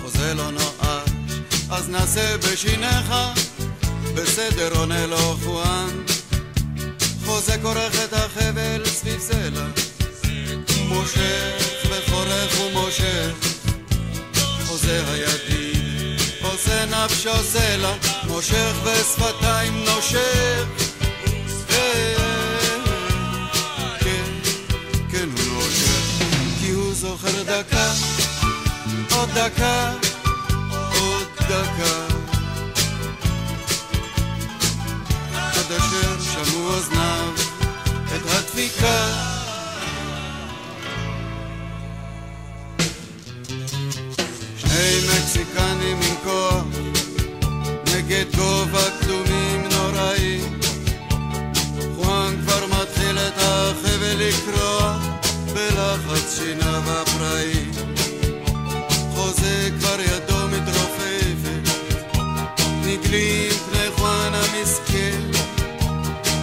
חוזה 0.02 0.34
לא 0.34 0.50
נואש, 0.50 1.10
אז 1.70 1.88
נעשה 1.88 2.38
בשיניך, 2.38 3.14
בסדר 4.14 4.78
עונה 4.78 5.06
לו 5.06 5.36
חואן. 5.44 5.88
חוזה 7.26 7.56
כורך 7.62 8.04
את 8.04 8.12
החבל 8.12 8.82
סביב 8.84 9.20
סלע, 9.20 9.66
מושך 10.88 11.64
וחורך 11.90 12.60
ומושך. 12.60 13.59
חוזה 14.80 15.02
הידיד, 15.12 16.20
עושה 16.42 16.86
נפשו 16.86 17.30
סלע, 17.42 17.92
מושך 18.26 18.72
ושפתיים 18.84 19.84
נושך. 19.84 20.64
כן, 24.00 24.24
כן 25.10 25.28
הוא 26.72 26.94
זוכר 26.94 27.42
דקה, 27.42 27.92
עוד 29.16 29.28
דקה, 29.34 29.92
עוד 30.70 31.28
דקה. 31.38 32.06
עד 35.34 35.72
אשר 35.72 36.20
שמעו 36.20 36.74
אוזניו 36.74 37.32
את 38.16 38.22
הדפיקה. 38.26 39.39
שני 44.80 44.98
מקסיקנים 45.06 45.96
עם 45.96 46.16
כוח 46.24 46.64
נגד 47.94 48.24
גובה 48.36 48.90
קדומים 49.00 49.68
נוראים 49.72 50.60
חואן 51.96 52.36
כבר 52.42 52.66
מתחיל 52.66 53.18
את 53.18 53.32
החבל 53.36 54.16
לקרוע 54.18 54.98
בלחץ 55.54 56.38
שיניו 56.38 56.82
הפראי 56.86 57.64
חוזה 59.14 59.70
כבר 59.80 59.96
ידו 60.00 60.48
מתרופפת 60.48 61.70
נגלים 62.84 63.52
פני 63.52 63.90
חואן 63.96 64.32
המסכן. 64.34 65.20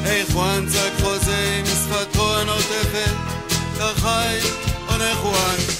היי 0.03 0.25
חואן 0.33 0.65
צעק 0.73 0.93
חוזה 1.01 1.59
עם 1.59 1.65
שפתו 1.65 2.37
הנוטפת 2.37 3.15
תחי 3.77 4.37
עונה 4.87 5.15
חואן 5.15 5.76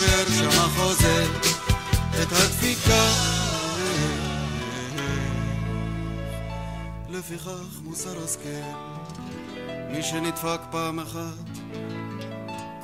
עוד 0.00 0.08
אשר 0.08 0.50
שמע 0.50 0.68
חוזה 0.68 1.24
את 2.22 2.32
הדפיקה. 2.32 3.04
לפיכך 7.10 7.80
מוסר 7.82 8.24
השכל, 8.24 8.48
מי 9.90 10.02
שנדפק 10.02 10.60
פעם 10.70 11.00
אחת, 11.00 11.48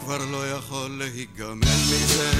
כבר 0.00 0.18
לא 0.30 0.50
יכול 0.50 0.90
להיגמל 0.98 1.56
מזה. 1.60 2.30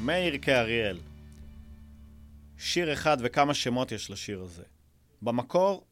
מאיר 0.00 0.38
כאריאל. 0.42 0.98
שיר 2.58 2.92
אחד 2.92 3.16
וכמה 3.20 3.54
שמות 3.54 3.92
יש 3.92 4.10
לשיר 4.10 4.40
הזה. 4.42 4.62
במקור, 5.22 5.84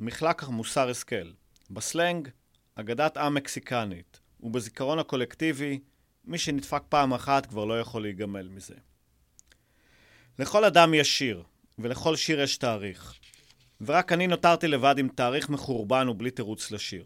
מחלק 0.00 0.42
מוסר 0.42 0.88
השכל. 0.88 1.30
בסלנג, 1.70 2.28
אגדת 2.74 3.16
עם 3.16 3.34
מקסיקנית. 3.34 4.20
ובזיכרון 4.40 4.98
הקולקטיבי, 4.98 5.80
מי 6.24 6.38
שנדפק 6.38 6.82
פעם 6.88 7.14
אחת 7.14 7.46
כבר 7.46 7.64
לא 7.64 7.80
יכול 7.80 8.02
להיגמל 8.02 8.48
מזה. 8.48 8.74
לכל 10.38 10.64
אדם 10.64 10.94
יש 10.94 11.18
שיר, 11.18 11.42
ולכל 11.78 12.16
שיר 12.16 12.40
יש 12.40 12.56
תאריך. 12.56 13.14
ורק 13.80 14.12
אני 14.12 14.26
נותרתי 14.26 14.68
לבד 14.68 14.94
עם 14.98 15.08
תאריך 15.08 15.50
מחורבן 15.50 16.08
ובלי 16.08 16.30
תירוץ 16.30 16.70
לשיר. 16.70 17.04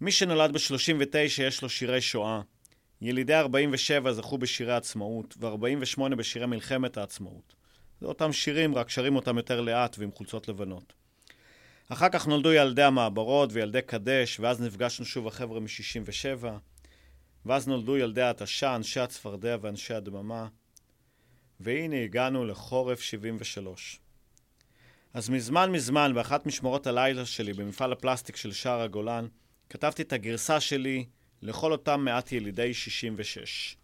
מי 0.00 0.12
שנולד 0.12 0.52
ב-39 0.52 1.42
יש 1.42 1.62
לו 1.62 1.68
שירי 1.68 2.00
שואה. 2.00 2.40
ילידי 3.00 3.34
47 3.34 4.12
זכו 4.12 4.38
בשירי 4.38 4.74
עצמאות, 4.74 5.34
ו-48 5.40 6.14
בשירי 6.16 6.46
מלחמת 6.46 6.96
העצמאות. 6.96 7.54
זה 8.00 8.06
אותם 8.06 8.32
שירים, 8.32 8.74
רק 8.74 8.90
שרים 8.90 9.16
אותם 9.16 9.36
יותר 9.36 9.60
לאט 9.60 9.98
ועם 9.98 10.12
חולצות 10.12 10.48
לבנות. 10.48 10.92
אחר 11.88 12.08
כך 12.08 12.26
נולדו 12.26 12.52
ילדי 12.52 12.82
המעברות 12.82 13.50
וילדי 13.52 13.82
קדש, 13.82 14.40
ואז 14.40 14.60
נפגשנו 14.60 15.04
שוב 15.04 15.26
החבר'ה 15.26 15.60
מ-67, 15.60 16.44
ואז 17.46 17.68
נולדו 17.68 17.96
ילדי 17.96 18.22
ההתשה, 18.22 18.76
אנשי 18.76 19.00
הצפרדע 19.00 19.56
ואנשי 19.60 19.94
הדממה, 19.94 20.48
והנה 21.60 22.02
הגענו 22.04 22.44
לחורף 22.44 23.00
73. 23.00 24.00
אז 25.14 25.28
מזמן 25.28 25.72
מזמן, 25.72 26.12
באחת 26.14 26.46
משמרות 26.46 26.86
הלילה 26.86 27.26
שלי 27.26 27.52
במפעל 27.52 27.92
הפלסטיק 27.92 28.36
של 28.36 28.52
שער 28.52 28.80
הגולן, 28.80 29.26
כתבתי 29.70 30.02
את 30.02 30.12
הגרסה 30.12 30.60
שלי 30.60 31.06
לכל 31.42 31.72
אותם 31.72 32.00
מעט 32.00 32.32
ילידי 32.32 32.74
66. 32.74 33.76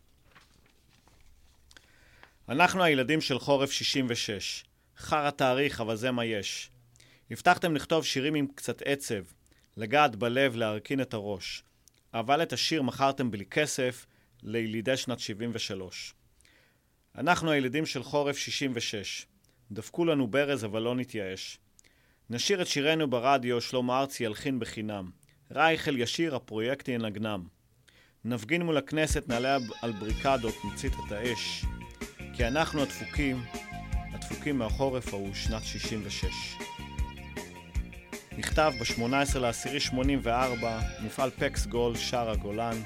אנחנו 2.48 2.82
הילדים 2.82 3.20
של 3.20 3.38
חורף 3.38 3.70
66. 3.70 4.64
חרא 4.98 5.30
תאריך, 5.30 5.80
אבל 5.80 5.96
זה 5.96 6.10
מה 6.10 6.24
יש. 6.24 6.70
הבטחתם 7.30 7.74
לכתוב 7.74 8.04
שירים 8.04 8.34
עם 8.34 8.46
קצת 8.54 8.82
עצב, 8.84 9.22
לגעת 9.76 10.16
בלב, 10.16 10.56
להרכין 10.56 11.00
את 11.00 11.14
הראש. 11.14 11.62
אבל 12.14 12.42
את 12.42 12.52
השיר 12.52 12.82
מכרתם 12.82 13.30
בלי 13.30 13.44
כסף 13.44 14.06
לילידי 14.42 14.96
שנת 14.96 15.18
73. 15.18 16.14
אנחנו 17.18 17.50
הילידים 17.50 17.86
של 17.86 18.02
חורף 18.02 18.36
66. 18.36 19.26
דפקו 19.70 20.04
לנו 20.04 20.26
ברז, 20.26 20.64
אבל 20.64 20.82
לא 20.82 20.94
נתייאש. 20.94 21.58
נשיר 22.30 22.62
את 22.62 22.66
שירנו 22.66 23.10
ברדיו, 23.10 23.60
שלמה 23.60 24.00
ארצי 24.00 24.24
ילחין 24.24 24.58
בחינם. 24.58 25.10
רייכל 25.50 25.98
ישיר, 25.98 26.36
הפרויקט 26.36 26.88
ינגנם. 26.88 27.46
נפגין 28.24 28.62
מול 28.62 28.76
הכנסת, 28.76 29.28
נעלה 29.28 29.58
על 29.82 29.92
בריקדות, 29.92 30.54
נצית 30.72 30.92
את 30.92 31.12
האש. 31.12 31.64
כי 32.36 32.46
אנחנו 32.46 32.82
הדפוקים, 32.82 33.42
הדפוקים 34.12 34.58
מהחורף 34.58 35.14
ההוא, 35.14 35.34
שנת 35.34 35.64
66. 35.64 36.26
נכתב 38.38 38.72
ב-18 38.80 39.38
לאסירי 39.38 39.80
84, 39.80 40.78
מפעל 41.06 41.30
פקס 41.30 41.66
גול, 41.66 41.96
שער 41.96 42.30
הגולן, 42.30 42.76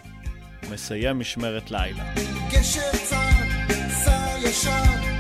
מסיים 0.70 1.18
משמרת 1.18 1.70
לילה. 1.70 2.04
גשר 2.50 2.92
צר, 3.08 3.16
סע 4.04 4.48
ישר, 4.48 5.17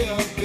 yeah. 0.00 0.39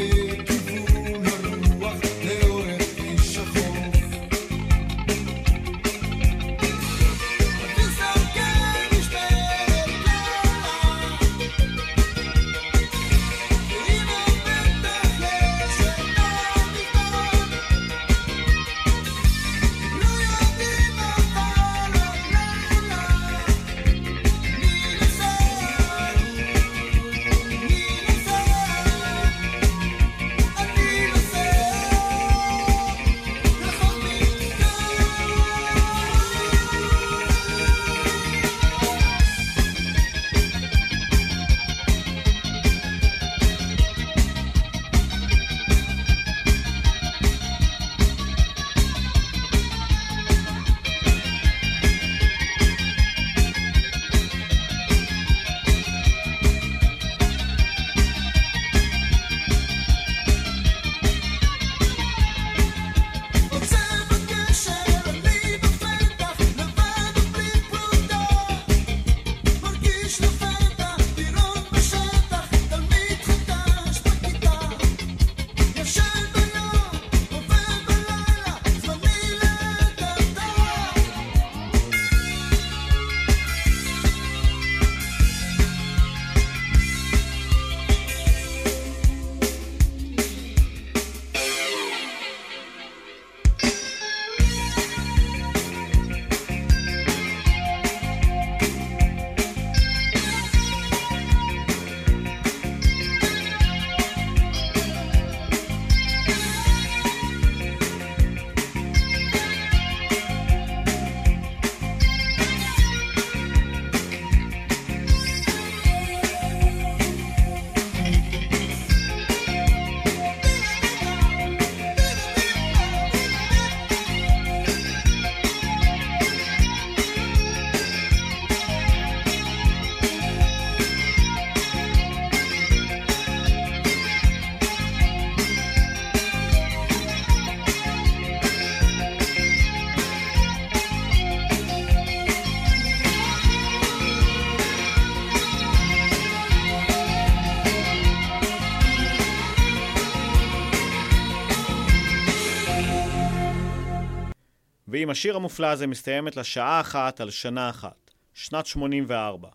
ועם 155.06 155.10
השיר 155.12 155.36
המופלא 155.36 155.68
הזה 155.68 155.88
מסתיימת 155.88 156.36
לה 156.38 156.43
שעה 156.43 156.82
אחת 156.82 157.22
על 157.22 157.30
שנה 157.30 157.70
אחת, 157.70 158.12
שנת 158.34 158.66
84. 158.66 159.49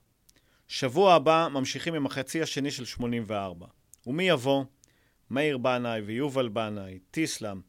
שבוע 0.69 1.15
הבא 1.15 1.49
ממשיכים 1.53 1.95
עם 1.95 2.07
החצי 2.07 2.43
השני 2.43 2.71
של 2.71 2.85
84. 2.85 3.67
ומי 4.07 4.29
יבוא? 4.29 4.65
מאיר 5.31 5.59
בנאי 5.59 6.01
ויובל 6.01 6.49
בנאי, 6.49 6.99
טיסלאם, 7.11 7.61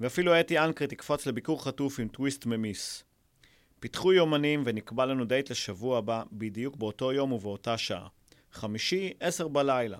ואפילו 0.00 0.40
אתי 0.40 0.58
אנקרי 0.58 0.86
תקפוץ 0.86 1.26
לביקור 1.26 1.64
חטוף 1.64 2.00
עם 2.00 2.08
טוויסט 2.08 2.46
ממיס. 2.46 3.04
פיתחו 3.80 4.12
יומנים 4.12 4.62
ונקבע 4.66 5.06
לנו 5.06 5.24
דייט 5.24 5.50
לשבוע 5.50 5.98
הבא, 5.98 6.22
בדיוק 6.32 6.76
באותו 6.76 7.12
יום 7.12 7.32
ובאותה 7.32 7.78
שעה. 7.78 8.06
חמישי, 8.52 9.12
עשר 9.20 9.48
בלילה. 9.48 9.98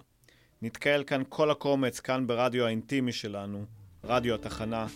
נתקהל 0.63 1.05
כאן 1.05 1.23
כל 1.29 1.51
הקומץ, 1.51 2.01
כאן 2.01 2.27
ברדיו 2.27 2.67
האינטימי 2.67 3.13
שלנו, 3.13 3.65
רדיו 4.05 4.35
התחנה, 4.35 4.87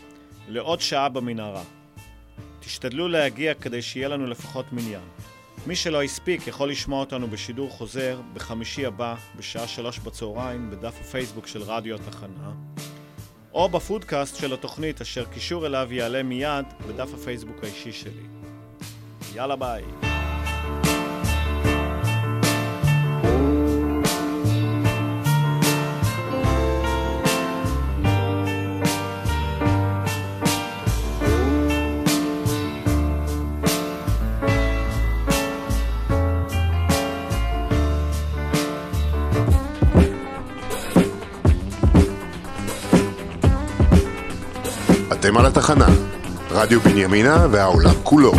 לעוד 0.48 0.80
שעה 0.80 1.08
במנהרה. 1.08 1.83
תשתדלו 2.64 3.08
להגיע 3.08 3.54
כדי 3.54 3.82
שיהיה 3.82 4.08
לנו 4.08 4.26
לפחות 4.26 4.72
מניין. 4.72 5.08
מי 5.66 5.76
שלא 5.76 6.02
הספיק 6.02 6.46
יכול 6.46 6.70
לשמוע 6.70 7.00
אותנו 7.00 7.28
בשידור 7.28 7.70
חוזר 7.70 8.20
בחמישי 8.34 8.86
הבא, 8.86 9.14
בשעה 9.36 9.68
שלוש 9.68 9.98
בצהריים, 9.98 10.70
בדף 10.70 10.94
הפייסבוק 11.00 11.46
של 11.46 11.62
רדיו 11.62 11.94
התחנה, 11.94 12.52
או 13.52 13.68
בפודקאסט 13.68 14.36
של 14.36 14.54
התוכנית, 14.54 15.00
אשר 15.00 15.24
קישור 15.24 15.66
אליו 15.66 15.88
יעלה 15.90 16.22
מיד 16.22 16.64
בדף 16.88 17.14
הפייסבוק 17.14 17.56
האישי 17.64 17.92
שלי. 17.92 18.26
יאללה 19.34 19.56
ביי. 19.56 20.13
אתם 45.26 45.36
על 45.36 45.46
התחנה, 45.46 45.86
רדיו 46.50 46.80
בנימינה 46.80 47.46
והעולם 47.50 47.94
כולו. 48.02 48.32